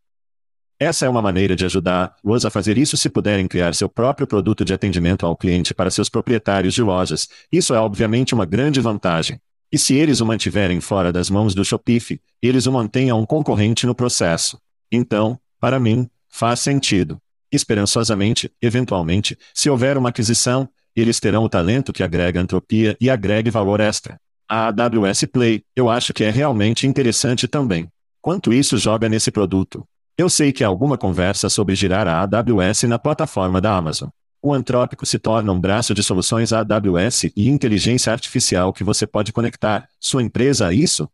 [0.81, 4.65] Essa é uma maneira de ajudar-os a fazer isso se puderem criar seu próprio produto
[4.65, 7.29] de atendimento ao cliente para seus proprietários de lojas.
[7.51, 9.39] Isso é obviamente uma grande vantagem.
[9.71, 13.27] E se eles o mantiverem fora das mãos do Shopify, eles o mantêm a um
[13.27, 14.57] concorrente no processo.
[14.91, 17.19] Então, para mim, Faz sentido.
[17.51, 23.51] Esperançosamente, eventualmente, se houver uma aquisição, eles terão o talento que agrega entropia e agregue
[23.51, 24.17] valor extra.
[24.47, 27.87] A AWS Play, eu acho que é realmente interessante também.
[28.21, 29.85] Quanto isso joga nesse produto?
[30.17, 34.09] Eu sei que há alguma conversa sobre girar a AWS na plataforma da Amazon.
[34.43, 39.31] O Antrópico se torna um braço de soluções AWS e inteligência artificial que você pode
[39.31, 41.07] conectar sua empresa a isso?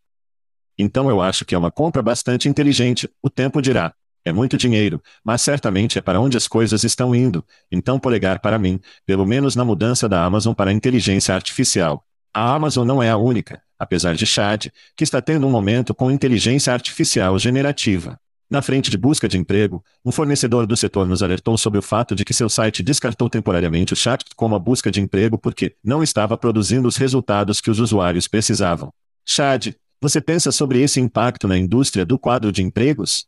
[0.78, 3.94] Então eu acho que é uma compra bastante inteligente, o tempo dirá.
[4.24, 8.60] É muito dinheiro, mas certamente é para onde as coisas estão indo, então polegar para
[8.60, 12.06] mim, pelo menos na mudança da Amazon para a inteligência artificial.
[12.34, 16.12] A Amazon não é a única, apesar de Chad, que está tendo um momento com
[16.12, 18.20] inteligência artificial generativa.
[18.50, 22.16] Na frente de busca de emprego, um fornecedor do setor nos alertou sobre o fato
[22.16, 26.02] de que seu site descartou temporariamente o chat como a busca de emprego porque não
[26.02, 28.90] estava produzindo os resultados que os usuários precisavam.
[29.26, 33.26] Chad, você pensa sobre esse impacto na indústria do quadro de empregos?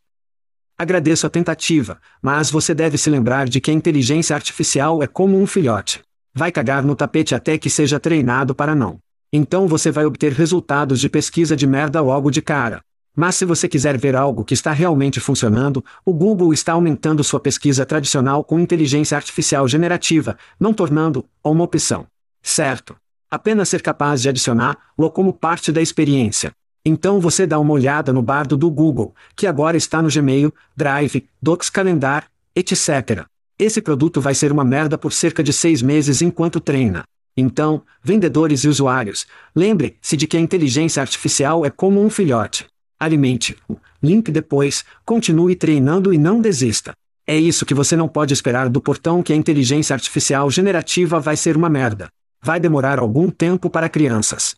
[0.78, 5.38] Agradeço a tentativa, mas você deve se lembrar de que a inteligência artificial é como
[5.38, 6.02] um filhote.
[6.34, 9.00] Vai cagar no tapete até que seja treinado para não.
[9.34, 12.80] Então você vai obter resultados de pesquisa de merda logo de cara.
[13.16, 17.40] Mas se você quiser ver algo que está realmente funcionando, o Google está aumentando sua
[17.40, 22.08] pesquisa tradicional com inteligência artificial generativa, não tornando uma opção.
[22.42, 22.96] Certo.
[23.30, 26.52] Apenas ser capaz de adicionar-lo como parte da experiência.
[26.86, 31.28] Então você dá uma olhada no bardo do Google, que agora está no Gmail, Drive,
[31.42, 33.26] Docs Calendar, etc.
[33.58, 37.04] Esse produto vai ser uma merda por cerca de seis meses enquanto treina.
[37.36, 42.66] Então, vendedores e usuários, lembre-se de que a inteligência artificial é como um filhote.
[43.00, 43.80] Alimente-o.
[44.04, 46.94] Link depois, continue treinando e não desista.
[47.26, 51.38] É isso que você não pode esperar do portão que a inteligência artificial generativa vai
[51.38, 52.10] ser uma merda.
[52.42, 54.56] Vai demorar algum tempo para crianças.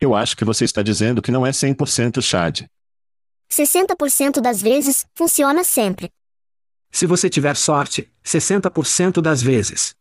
[0.00, 2.64] Eu acho que você está dizendo que não é 100% Chad.
[3.50, 6.08] 60% das vezes, funciona sempre.
[6.90, 9.94] Se você tiver sorte, 60% das vezes.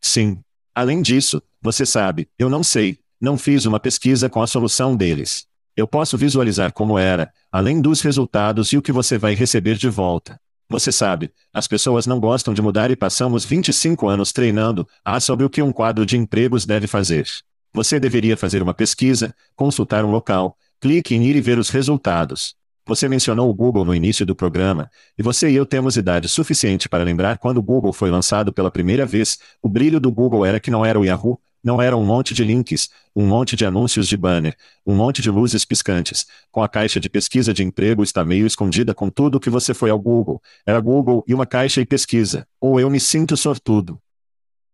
[0.00, 0.38] Sim.
[0.74, 5.46] Além disso, você sabe, eu não sei, não fiz uma pesquisa com a solução deles.
[5.76, 9.90] Eu posso visualizar como era, além dos resultados e o que você vai receber de
[9.90, 10.40] volta.
[10.70, 15.44] Você sabe, as pessoas não gostam de mudar e passamos 25 anos treinando ah, sobre
[15.44, 17.26] o que um quadro de empregos deve fazer.
[17.74, 22.56] Você deveria fazer uma pesquisa, consultar um local, clique em ir e ver os resultados.
[22.86, 26.88] Você mencionou o Google no início do programa, e você e eu temos idade suficiente
[26.88, 30.58] para lembrar quando o Google foi lançado pela primeira vez, o brilho do Google era
[30.58, 34.06] que não era o Yahoo, não era um monte de links, um monte de anúncios
[34.06, 36.24] de banner, um monte de luzes piscantes.
[36.52, 39.90] Com a caixa de pesquisa de emprego está meio escondida com tudo que você foi
[39.90, 40.40] ao Google.
[40.64, 42.46] Era Google e uma caixa e pesquisa.
[42.60, 44.00] Ou eu me sinto sortudo.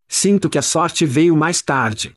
[0.07, 2.14] Sinto que a sorte veio mais tarde.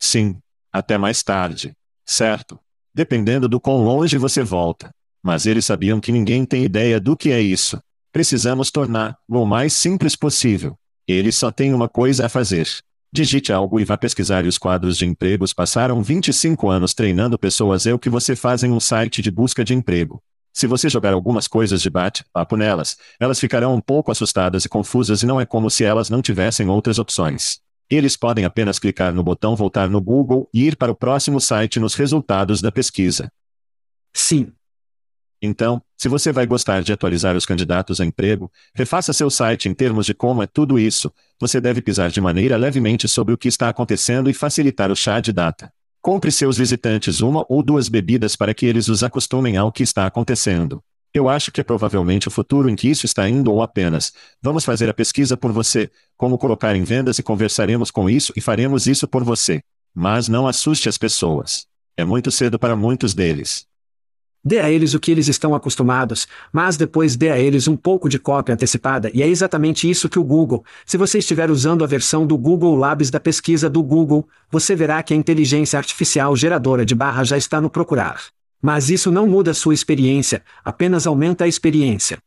[0.00, 0.38] Sim.
[0.72, 1.72] Até mais tarde.
[2.04, 2.58] Certo.
[2.92, 4.92] Dependendo do quão longe você volta.
[5.22, 7.80] Mas eles sabiam que ninguém tem ideia do que é isso.
[8.10, 10.76] Precisamos tornar-o o mais simples possível.
[11.06, 12.66] Eles só têm uma coisa a fazer.
[13.16, 17.86] Digite algo e vá pesquisar e os quadros de empregos passaram 25 anos treinando pessoas
[17.86, 20.20] é o que você faz em um site de busca de emprego.
[20.52, 25.22] Se você jogar algumas coisas de bate-papo nelas, elas ficarão um pouco assustadas e confusas
[25.22, 27.60] e não é como se elas não tivessem outras opções.
[27.88, 31.78] Eles podem apenas clicar no botão Voltar no Google e ir para o próximo site
[31.78, 33.30] nos resultados da pesquisa.
[34.12, 34.52] Sim.
[35.44, 39.74] Então, se você vai gostar de atualizar os candidatos a emprego, refaça seu site em
[39.74, 41.12] termos de como é tudo isso.
[41.38, 45.20] Você deve pisar de maneira levemente sobre o que está acontecendo e facilitar o chá
[45.20, 45.70] de data.
[46.00, 50.06] Compre seus visitantes uma ou duas bebidas para que eles os acostumem ao que está
[50.06, 50.82] acontecendo.
[51.12, 54.64] Eu acho que é provavelmente o futuro em que isso está indo ou apenas, vamos
[54.64, 58.86] fazer a pesquisa por você, como colocar em vendas e conversaremos com isso e faremos
[58.86, 59.62] isso por você.
[59.94, 61.66] Mas não assuste as pessoas.
[61.96, 63.66] É muito cedo para muitos deles.
[64.44, 68.10] Dê a eles o que eles estão acostumados, mas depois dê a eles um pouco
[68.10, 71.86] de cópia antecipada e é exatamente isso que o Google, se você estiver usando a
[71.86, 76.84] versão do Google Labs da pesquisa do Google, você verá que a inteligência artificial geradora
[76.84, 78.20] de barra já está no procurar.
[78.60, 82.18] Mas isso não muda sua experiência, apenas aumenta a experiência.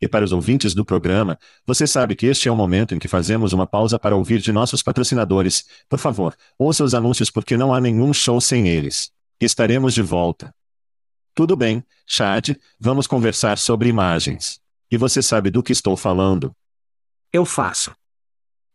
[0.00, 3.08] E para os ouvintes do programa, você sabe que este é o momento em que
[3.08, 5.64] fazemos uma pausa para ouvir de nossos patrocinadores.
[5.88, 9.10] Por favor, ouça os anúncios porque não há nenhum show sem eles.
[9.40, 10.52] Estaremos de volta.
[11.34, 14.60] Tudo bem, Chad, vamos conversar sobre imagens.
[14.90, 16.54] E você sabe do que estou falando?
[17.32, 17.92] Eu faço.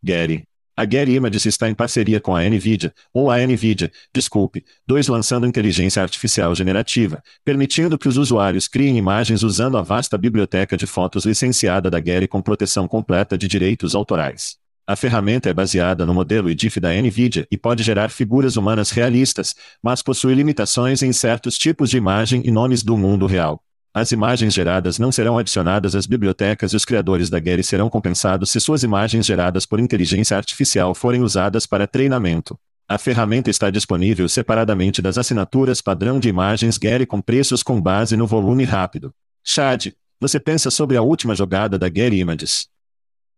[0.02, 0.44] Gary,
[0.76, 5.48] a Getty Images está em parceria com a NVIDIA, ou a NVIDIA, desculpe, dois lançando
[5.48, 11.26] inteligência artificial generativa, permitindo que os usuários criem imagens usando a vasta biblioteca de fotos
[11.26, 14.58] licenciada da Getty com proteção completa de direitos autorais.
[14.90, 19.54] A ferramenta é baseada no modelo IDIF da NVIDIA e pode gerar figuras humanas realistas,
[19.84, 23.62] mas possui limitações em certos tipos de imagem e nomes do mundo real.
[23.94, 28.50] As imagens geradas não serão adicionadas às bibliotecas e os criadores da Getty serão compensados
[28.50, 32.58] se suas imagens geradas por inteligência artificial forem usadas para treinamento.
[32.88, 38.16] A ferramenta está disponível separadamente das assinaturas padrão de imagens Getty com preços com base
[38.16, 39.14] no volume rápido.
[39.44, 42.70] Chad, você pensa sobre a última jogada da Getty Images?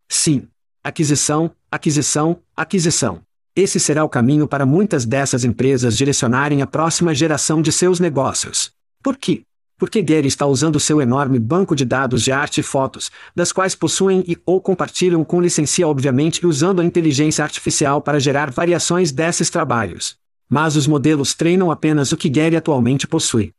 [0.08, 0.48] Sim.
[0.84, 3.22] Aquisição, aquisição, aquisição.
[3.56, 8.72] Esse será o caminho para muitas dessas empresas direcionarem a próxima geração de seus negócios.
[9.04, 9.44] Por quê?
[9.80, 13.74] porque Gary está usando seu enorme banco de dados de arte e fotos, das quais
[13.74, 19.50] possuem e ou compartilham com licencia obviamente usando a inteligência artificial para gerar variações desses
[19.50, 20.18] trabalhos.
[20.50, 23.54] Mas os modelos treinam apenas o que Gary atualmente possui.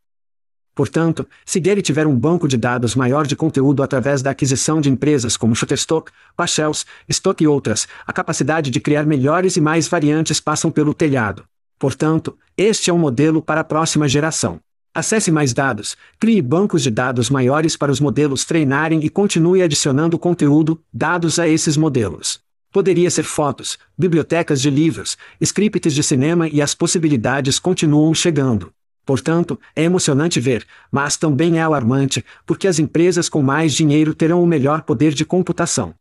[0.81, 4.89] Portanto, se Gary tiver um banco de dados maior de conteúdo através da aquisição de
[4.89, 10.39] empresas como Shutterstock, Pachels, Stock e outras, a capacidade de criar melhores e mais variantes
[10.39, 11.43] passam pelo telhado.
[11.77, 14.59] Portanto, este é um modelo para a próxima geração.
[14.91, 20.17] Acesse mais dados, crie bancos de dados maiores para os modelos treinarem e continue adicionando
[20.17, 22.39] conteúdo, dados a esses modelos.
[22.71, 25.15] Poderia ser fotos, bibliotecas de livros,
[25.45, 28.73] scripts de cinema e as possibilidades continuam chegando.
[29.05, 34.41] Portanto, é emocionante ver, mas também é alarmante, porque as empresas com mais dinheiro terão
[34.41, 35.93] o melhor poder de computação.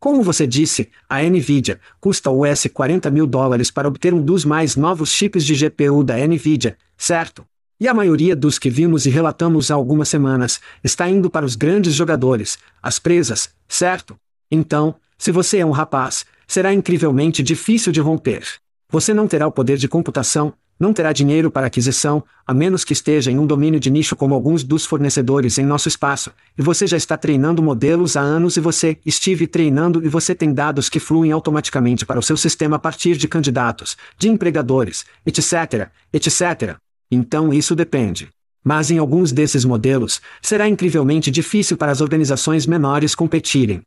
[0.00, 4.76] Como você disse, a Nvidia custa US 40 mil dólares para obter um dos mais
[4.76, 7.44] novos chips de GPU da Nvidia, certo?
[7.80, 11.56] E a maioria dos que vimos e relatamos há algumas semanas está indo para os
[11.56, 14.16] grandes jogadores, as presas, certo?
[14.50, 18.44] Então, se você é um rapaz, será incrivelmente difícil de romper.
[18.90, 22.92] Você não terá o poder de computação, não terá dinheiro para aquisição, a menos que
[22.92, 26.86] esteja em um domínio de nicho como alguns dos fornecedores em nosso espaço, e você
[26.86, 31.00] já está treinando modelos há anos e você estive treinando e você tem dados que
[31.00, 36.76] fluem automaticamente para o seu sistema a partir de candidatos, de empregadores, etc., etc.
[37.10, 38.28] Então isso depende.
[38.62, 43.82] Mas em alguns desses modelos, será incrivelmente difícil para as organizações menores competirem.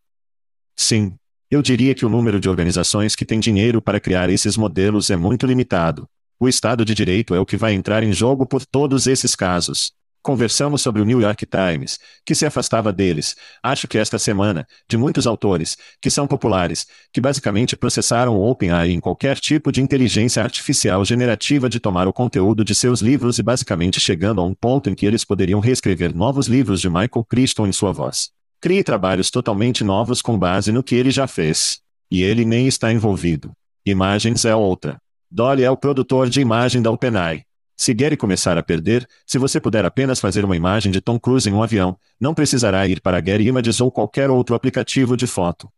[0.76, 1.14] Sim.
[1.50, 5.18] Eu diria que o número de organizações que têm dinheiro para criar esses modelos é
[5.18, 6.08] muito limitado.
[6.44, 9.92] O Estado de Direito é o que vai entrar em jogo por todos esses casos.
[10.24, 14.98] Conversamos sobre o New York Times, que se afastava deles, acho que esta semana, de
[14.98, 20.42] muitos autores, que são populares, que basicamente processaram o OpenAI em qualquer tipo de inteligência
[20.42, 24.90] artificial generativa de tomar o conteúdo de seus livros e basicamente chegando a um ponto
[24.90, 28.32] em que eles poderiam reescrever novos livros de Michael Crichton em sua voz.
[28.60, 31.82] Crie trabalhos totalmente novos com base no que ele já fez.
[32.10, 33.52] E ele nem está envolvido.
[33.86, 35.00] Imagens é outra.
[35.32, 37.46] Dolly é o produtor de imagem da OpenAI.
[37.78, 41.50] Se Gary começar a perder, se você puder apenas fazer uma imagem de Tom Cruise
[41.50, 45.72] em um avião, não precisará ir para Gary Images ou qualquer outro aplicativo de foto.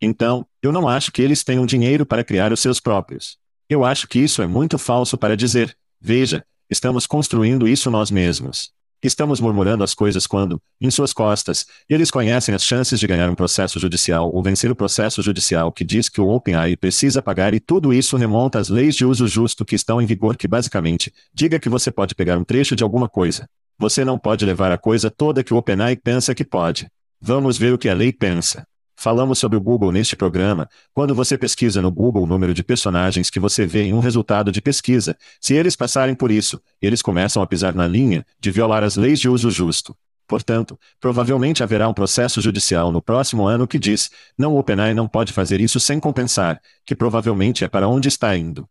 [0.00, 3.38] Então, eu não acho que eles tenham dinheiro para criar os seus próprios.
[3.68, 8.72] Eu acho que isso é muito falso para dizer, veja, estamos construindo isso nós mesmos.
[9.02, 13.34] Estamos murmurando as coisas quando, em suas costas, eles conhecem as chances de ganhar um
[13.34, 17.58] processo judicial ou vencer o processo judicial que diz que o OpenAI precisa pagar e
[17.58, 21.58] tudo isso remonta às leis de uso justo que estão em vigor que basicamente, diga
[21.58, 23.48] que você pode pegar um trecho de alguma coisa.
[23.76, 26.86] Você não pode levar a coisa toda que o OpenAI pensa que pode.
[27.20, 28.64] Vamos ver o que a lei pensa.
[29.02, 30.68] Falamos sobre o Google neste programa.
[30.94, 34.52] Quando você pesquisa no Google o número de personagens que você vê em um resultado
[34.52, 38.84] de pesquisa, se eles passarem por isso, eles começam a pisar na linha de violar
[38.84, 39.96] as leis de uso justo.
[40.24, 45.08] Portanto, provavelmente haverá um processo judicial no próximo ano que diz: não, o OpenAI não
[45.08, 48.68] pode fazer isso sem compensar, que provavelmente é para onde está indo.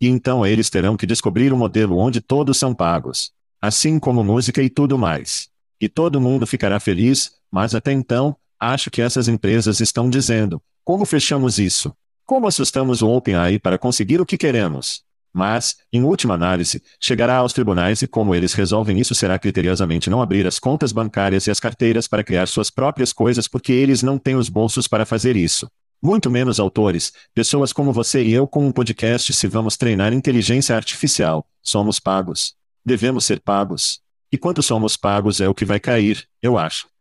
[0.00, 3.30] E então eles terão que descobrir um modelo onde todos são pagos.
[3.60, 5.50] Assim como música e tudo mais.
[5.78, 11.04] E todo mundo ficará feliz, mas até então, acho que essas empresas estão dizendo: como
[11.04, 11.92] fechamos isso?
[12.24, 15.02] Como assustamos o OpenAI para conseguir o que queremos?
[15.34, 20.20] Mas, em última análise, chegará aos tribunais e como eles resolvem isso será criteriosamente não
[20.20, 24.18] abrir as contas bancárias e as carteiras para criar suas próprias coisas porque eles não
[24.18, 25.66] têm os bolsos para fazer isso.
[26.02, 30.76] Muito menos autores, pessoas como você e eu com um podcast se vamos treinar inteligência
[30.76, 32.54] artificial, somos pagos.
[32.84, 34.00] Devemos ser pagos.
[34.30, 36.91] E quanto somos pagos é o que vai cair, eu acho.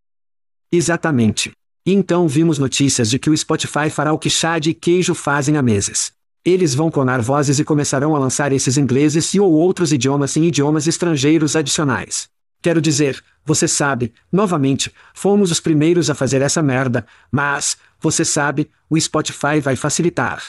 [0.72, 1.52] Exatamente.
[1.86, 5.58] E então vimos notícias de que o Spotify fará o que Chad e Queijo fazem
[5.58, 6.14] há meses.
[6.46, 10.46] Eles vão clonar vozes e começarão a lançar esses ingleses e ou outros idiomas em
[10.46, 12.30] idiomas estrangeiros adicionais.
[12.62, 18.70] Quero dizer, você sabe, novamente, fomos os primeiros a fazer essa merda, mas, você sabe,
[18.90, 20.44] o Spotify vai facilitar.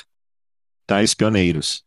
[0.87, 1.83] Tais pioneiros.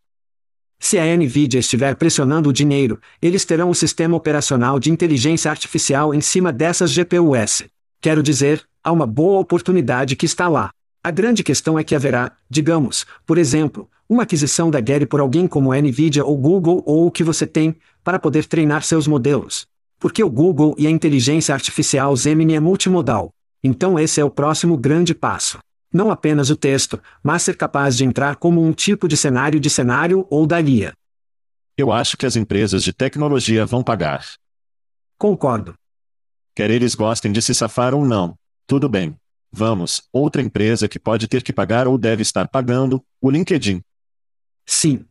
[0.79, 6.13] Se a Nvidia estiver pressionando o dinheiro, eles terão um sistema operacional de inteligência artificial
[6.13, 7.63] em cima dessas GPUs.
[8.05, 10.69] Quero dizer, há uma boa oportunidade que está lá.
[11.03, 15.47] A grande questão é que haverá, digamos, por exemplo, uma aquisição da Gary por alguém
[15.47, 19.65] como a Nvidia ou Google ou o que você tem, para poder treinar seus modelos.
[19.97, 23.31] Porque o Google e a inteligência artificial Gemini é multimodal.
[23.63, 25.57] Então esse é o próximo grande passo.
[25.91, 29.67] Não apenas o texto, mas ser capaz de entrar como um tipo de cenário de
[29.67, 30.57] cenário ou da.
[31.75, 34.23] Eu acho que as empresas de tecnologia vão pagar.
[35.17, 35.73] Concordo.
[36.55, 38.37] Quer eles gostem de se safar ou não.
[38.65, 39.17] Tudo bem.
[39.51, 43.81] Vamos, outra empresa que pode ter que pagar ou deve estar pagando, o LinkedIn.
[44.65, 45.05] Sim.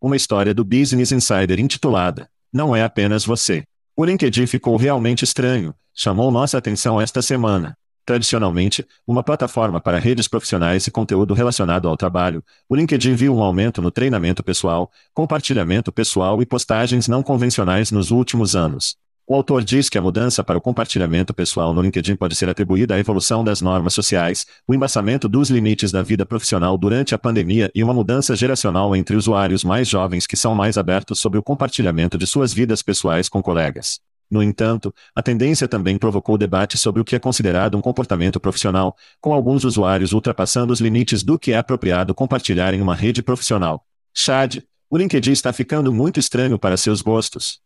[0.00, 3.64] Uma história do Business Insider intitulada Não é apenas você.
[3.96, 7.76] O LinkedIn ficou realmente estranho, chamou nossa atenção esta semana.
[8.04, 13.42] Tradicionalmente, uma plataforma para redes profissionais e conteúdo relacionado ao trabalho, o LinkedIn viu um
[13.42, 18.96] aumento no treinamento pessoal, compartilhamento pessoal e postagens não convencionais nos últimos anos.
[19.24, 22.96] O autor diz que a mudança para o compartilhamento pessoal no LinkedIn pode ser atribuída
[22.96, 27.70] à evolução das normas sociais, o embaçamento dos limites da vida profissional durante a pandemia
[27.72, 32.18] e uma mudança geracional entre usuários mais jovens que são mais abertos sobre o compartilhamento
[32.18, 34.00] de suas vidas pessoais com colegas.
[34.28, 38.96] No entanto, a tendência também provocou debate sobre o que é considerado um comportamento profissional,
[39.20, 43.84] com alguns usuários ultrapassando os limites do que é apropriado compartilhar em uma rede profissional.
[44.12, 44.58] Chad,
[44.90, 47.60] o LinkedIn está ficando muito estranho para seus gostos.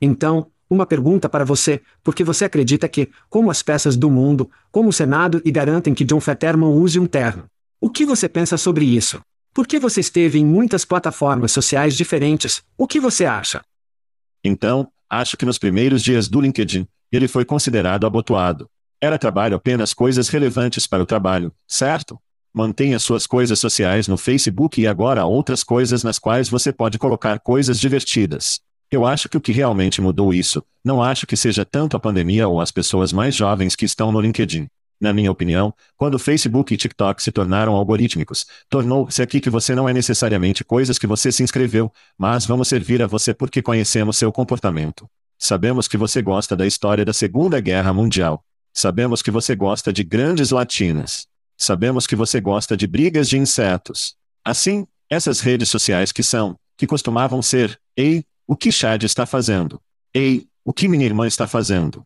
[0.00, 4.88] Então, uma pergunta para você, porque você acredita que, como as peças do mundo, como
[4.88, 7.46] o Senado e garantem que John Fetterman use um terno.
[7.80, 9.20] O que você pensa sobre isso?
[9.52, 12.62] Por que você esteve em muitas plataformas sociais diferentes?
[12.76, 13.62] O que você acha?
[14.42, 18.68] Então, acho que nos primeiros dias do LinkedIn, ele foi considerado abotoado.
[19.00, 22.18] Era trabalho apenas coisas relevantes para o trabalho, certo?
[22.52, 27.38] Mantenha suas coisas sociais no Facebook e agora outras coisas nas quais você pode colocar
[27.40, 28.60] coisas divertidas.
[28.90, 32.46] Eu acho que o que realmente mudou isso, não acho que seja tanto a pandemia
[32.46, 34.68] ou as pessoas mais jovens que estão no LinkedIn.
[35.00, 39.88] Na minha opinião, quando Facebook e TikTok se tornaram algorítmicos, tornou-se aqui que você não
[39.88, 44.30] é necessariamente coisas que você se inscreveu, mas vamos servir a você porque conhecemos seu
[44.30, 45.08] comportamento.
[45.38, 48.42] Sabemos que você gosta da história da Segunda Guerra Mundial.
[48.72, 51.26] Sabemos que você gosta de grandes latinas.
[51.56, 54.14] Sabemos que você gosta de brigas de insetos.
[54.44, 59.80] Assim, essas redes sociais que são, que costumavam ser, ei, o que Chad está fazendo?
[60.12, 62.04] Ei, o que minha irmã está fazendo?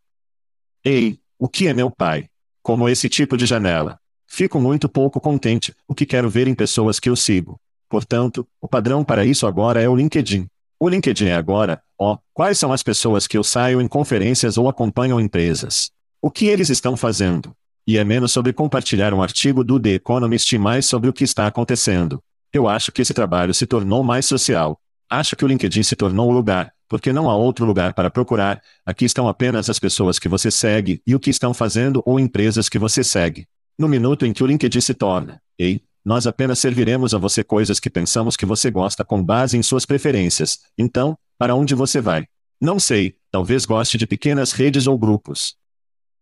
[0.84, 2.28] Ei, o que é meu pai?
[2.62, 3.98] Como esse tipo de janela.
[4.26, 7.58] Fico muito pouco contente, o que quero ver em pessoas que eu sigo.
[7.88, 10.46] Portanto, o padrão para isso agora é o LinkedIn.
[10.78, 14.68] O LinkedIn é agora, ó, quais são as pessoas que eu saio em conferências ou
[14.68, 15.90] acompanham empresas?
[16.22, 17.52] O que eles estão fazendo?
[17.86, 21.24] E é menos sobre compartilhar um artigo do The Economist e mais sobre o que
[21.24, 22.22] está acontecendo.
[22.52, 24.78] Eu acho que esse trabalho se tornou mais social,
[25.10, 28.62] Acho que o LinkedIn se tornou o lugar, porque não há outro lugar para procurar.
[28.84, 32.68] Aqui estão apenas as pessoas que você segue e o que estão fazendo ou empresas
[32.68, 33.46] que você segue.
[33.78, 37.80] No minuto em que o LinkedIn se torna, ei, nós apenas serviremos a você coisas
[37.80, 40.60] que pensamos que você gosta com base em suas preferências.
[40.76, 42.26] Então, para onde você vai?
[42.60, 45.56] Não sei, talvez goste de pequenas redes ou grupos.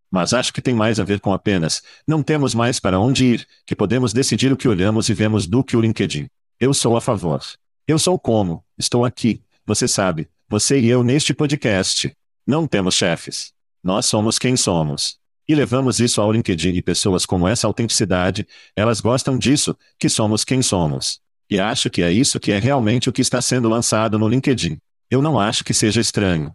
[0.09, 3.47] Mas acho que tem mais a ver com apenas, não temos mais para onde ir,
[3.65, 6.29] que podemos decidir o que olhamos e vemos do que o LinkedIn.
[6.59, 7.41] Eu sou a favor.
[7.87, 12.15] Eu sou como, estou aqui, você sabe, você e eu neste podcast.
[12.45, 13.51] Não temos chefes.
[13.83, 15.17] Nós somos quem somos.
[15.47, 20.43] E levamos isso ao LinkedIn e pessoas como essa autenticidade, elas gostam disso, que somos
[20.43, 21.19] quem somos.
[21.49, 24.77] E acho que é isso que é realmente o que está sendo lançado no LinkedIn.
[25.09, 26.53] Eu não acho que seja estranho.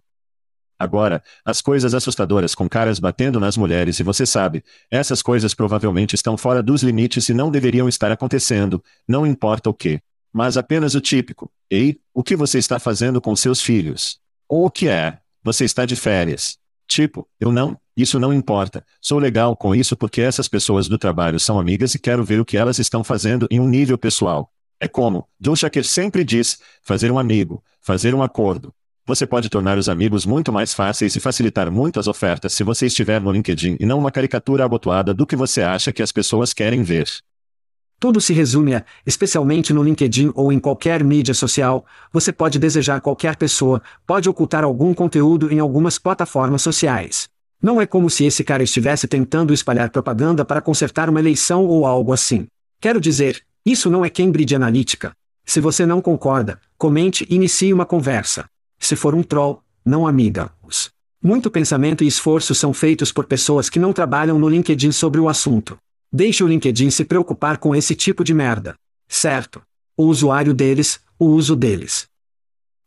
[0.77, 6.15] Agora, as coisas assustadoras com caras batendo nas mulheres e você sabe, essas coisas provavelmente
[6.15, 10.01] estão fora dos limites e não deveriam estar acontecendo, não importa o que.
[10.33, 11.51] Mas apenas o típico.
[11.69, 14.19] Ei, o que você está fazendo com seus filhos?
[14.47, 15.19] Ou o que é?
[15.43, 16.57] Você está de férias.
[16.87, 18.85] Tipo, eu não, isso não importa.
[19.01, 22.45] Sou legal com isso porque essas pessoas do trabalho são amigas e quero ver o
[22.45, 24.51] que elas estão fazendo em um nível pessoal.
[24.79, 28.73] É como, John Shaker sempre diz, fazer um amigo, fazer um acordo.
[29.05, 32.85] Você pode tornar os amigos muito mais fáceis e facilitar muito as ofertas se você
[32.85, 36.53] estiver no LinkedIn e não uma caricatura abotoada do que você acha que as pessoas
[36.53, 37.07] querem ver.
[38.03, 42.99] Tudo se resume a, especialmente no LinkedIn ou em qualquer mídia social, você pode desejar
[42.99, 47.29] qualquer pessoa, pode ocultar algum conteúdo em algumas plataformas sociais.
[47.61, 51.85] Não é como se esse cara estivesse tentando espalhar propaganda para consertar uma eleição ou
[51.85, 52.45] algo assim.
[52.81, 55.13] Quero dizer, isso não é Cambridge Analytica.
[55.45, 58.43] Se você não concorda, comente e inicie uma conversa.
[58.77, 60.89] Se for um troll, não amiga-os.
[61.23, 65.29] Muito pensamento e esforço são feitos por pessoas que não trabalham no LinkedIn sobre o
[65.29, 65.77] assunto.
[66.15, 68.75] Deixe o LinkedIn se preocupar com esse tipo de merda.
[69.07, 69.63] Certo.
[69.97, 72.07] O usuário deles, o uso deles.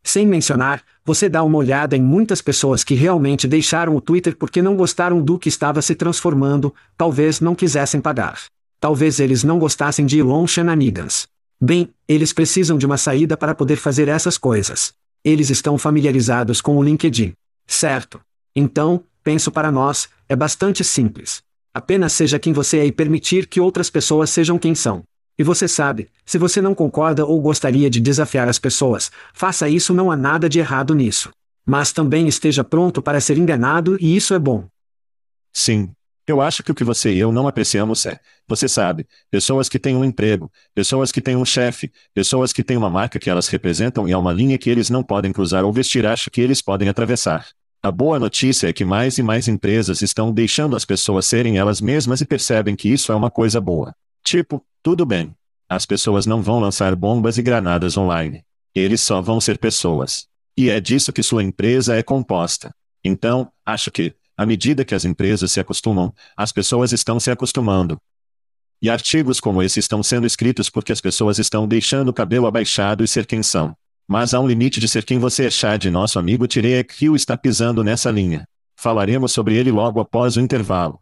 [0.04, 4.62] Sem mencionar, você dá uma olhada em muitas pessoas que realmente deixaram o Twitter porque
[4.62, 8.40] não gostaram do que estava se transformando, talvez não quisessem pagar.
[8.78, 11.26] Talvez eles não gostassem de Elon Shenanigans.
[11.60, 14.94] Bem, eles precisam de uma saída para poder fazer essas coisas.
[15.24, 17.32] Eles estão familiarizados com o LinkedIn.
[17.66, 18.20] Certo.
[18.54, 21.42] Então, penso para nós, é bastante simples.
[21.76, 25.04] Apenas seja quem você é e permitir que outras pessoas sejam quem são.
[25.38, 29.92] E você sabe, se você não concorda ou gostaria de desafiar as pessoas, faça isso,
[29.92, 31.30] não há nada de errado nisso.
[31.66, 34.66] Mas também esteja pronto para ser enganado e isso é bom.
[35.52, 35.90] Sim,
[36.26, 38.18] eu acho que o que você e eu não apreciamos é,
[38.48, 42.78] você sabe, pessoas que têm um emprego, pessoas que têm um chefe, pessoas que têm
[42.78, 45.74] uma marca que elas representam e há uma linha que eles não podem cruzar ou
[45.74, 47.46] vestir acho que eles podem atravessar.
[47.86, 51.80] A boa notícia é que mais e mais empresas estão deixando as pessoas serem elas
[51.80, 53.94] mesmas e percebem que isso é uma coisa boa.
[54.24, 55.32] Tipo, tudo bem.
[55.68, 58.42] As pessoas não vão lançar bombas e granadas online.
[58.74, 60.26] Eles só vão ser pessoas.
[60.56, 62.74] E é disso que sua empresa é composta.
[63.04, 68.00] Então, acho que, à medida que as empresas se acostumam, as pessoas estão se acostumando.
[68.82, 73.04] E artigos como esse estão sendo escritos porque as pessoas estão deixando o cabelo abaixado
[73.04, 73.76] e ser quem são.
[74.08, 75.50] Mas há um limite de ser quem você é.
[75.50, 78.46] Chad, nosso amigo Tirek Hill está pisando nessa linha.
[78.76, 81.00] Falaremos sobre ele logo após o intervalo.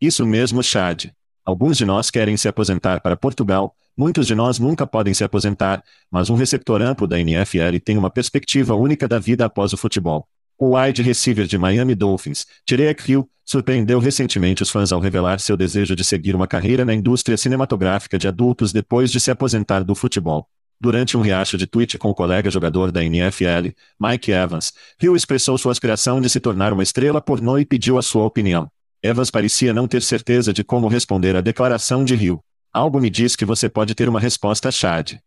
[0.00, 1.06] Isso mesmo, Chad.
[1.44, 5.82] Alguns de nós querem se aposentar para Portugal, muitos de nós nunca podem se aposentar,
[6.10, 10.28] mas um receptor amplo da NFL tem uma perspectiva única da vida após o futebol.
[10.58, 15.56] O wide receiver de Miami Dolphins, Tyreek Hill, surpreendeu recentemente os fãs ao revelar seu
[15.56, 19.94] desejo de seguir uma carreira na indústria cinematográfica de adultos depois de se aposentar do
[19.94, 20.46] futebol.
[20.82, 23.68] Durante um riacho de tweet com o colega jogador da NFL,
[24.00, 28.02] Mike Evans, Hill expressou sua aspiração de se tornar uma estrela pornô e pediu a
[28.02, 28.66] sua opinião.
[29.02, 32.40] Evans parecia não ter certeza de como responder à declaração de Hill.
[32.72, 35.18] Algo me diz que você pode ter uma resposta, Chad.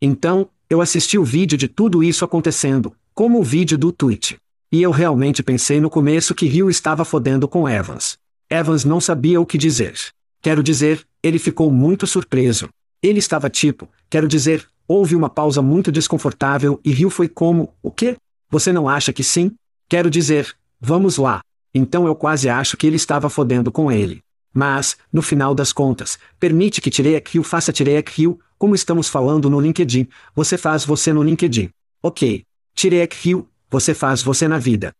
[0.00, 4.38] Então, eu assisti o vídeo de tudo isso acontecendo, como o vídeo do tweet.
[4.72, 8.16] E eu realmente pensei no começo que Rio estava fodendo com Evans.
[8.48, 9.94] Evans não sabia o que dizer.
[10.40, 12.70] Quero dizer, ele ficou muito surpreso.
[13.02, 17.90] Ele estava tipo, quero dizer, houve uma pausa muito desconfortável e Rio foi como, o
[17.90, 18.16] quê?
[18.50, 19.52] Você não acha que sim?
[19.88, 21.40] Quero dizer, vamos lá.
[21.72, 24.22] Então eu quase acho que ele estava fodendo com ele.
[24.52, 29.48] Mas, no final das contas, permite que Tirek Rio faça Tirek Rio, como estamos falando
[29.48, 31.70] no LinkedIn, você faz você no LinkedIn.
[32.02, 32.44] Ok.
[32.74, 34.92] Tirek Rio, você faz você na vida.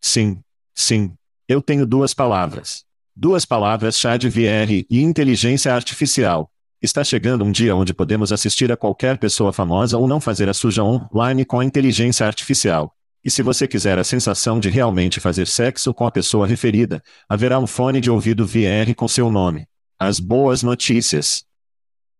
[0.00, 0.40] Sim,
[0.74, 1.12] sim.
[1.48, 2.84] Eu tenho duas palavras.
[3.14, 6.50] Duas palavras Chad VR e inteligência artificial.
[6.84, 10.52] Está chegando um dia onde podemos assistir a qualquer pessoa famosa ou não fazer a
[10.52, 12.94] suja online com a inteligência artificial.
[13.24, 17.58] E se você quiser a sensação de realmente fazer sexo com a pessoa referida, haverá
[17.58, 19.66] um fone de ouvido VR com seu nome.
[19.98, 21.46] As boas notícias.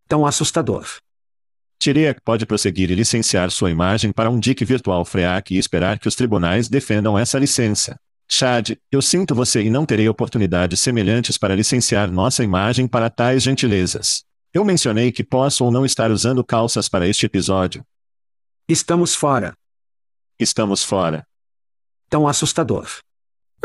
[0.08, 0.86] Tão assustador.
[1.78, 6.08] Tirek pode prosseguir e licenciar sua imagem para um DIC virtual FREAC e esperar que
[6.08, 8.00] os tribunais defendam essa licença.
[8.26, 13.42] Chad, eu sinto você e não terei oportunidades semelhantes para licenciar nossa imagem para tais
[13.42, 14.24] gentilezas.
[14.54, 17.84] Eu mencionei que posso ou não estar usando calças para este episódio.
[18.68, 19.52] Estamos fora.
[20.38, 21.26] Estamos fora.
[22.08, 22.86] Tão assustador.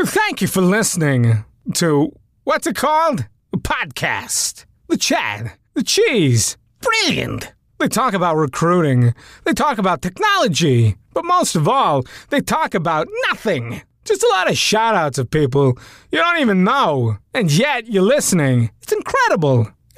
[0.04, 2.12] Thank you for listening to
[2.44, 3.24] what's it called?
[3.52, 4.66] A podcast.
[4.88, 5.52] The Chad.
[5.74, 6.56] The Cheese.
[6.80, 7.54] Brilliant.
[7.78, 9.14] They talk about recruiting.
[9.44, 10.96] They talk about technology.
[11.14, 13.80] But most of all, they talk about nothing.
[14.04, 15.78] Just a lot of shout outs of people
[16.10, 17.18] you don't even know.
[17.32, 18.70] And yet you're listening.
[18.82, 19.68] It's incredible.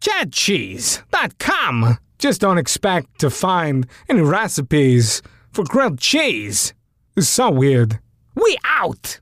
[0.00, 1.98] www.chatcheese.com.
[2.18, 5.22] Just don't expect to find any recipes
[5.52, 6.74] for grilled cheese.
[7.16, 7.98] It's so weird.
[8.34, 9.20] We out!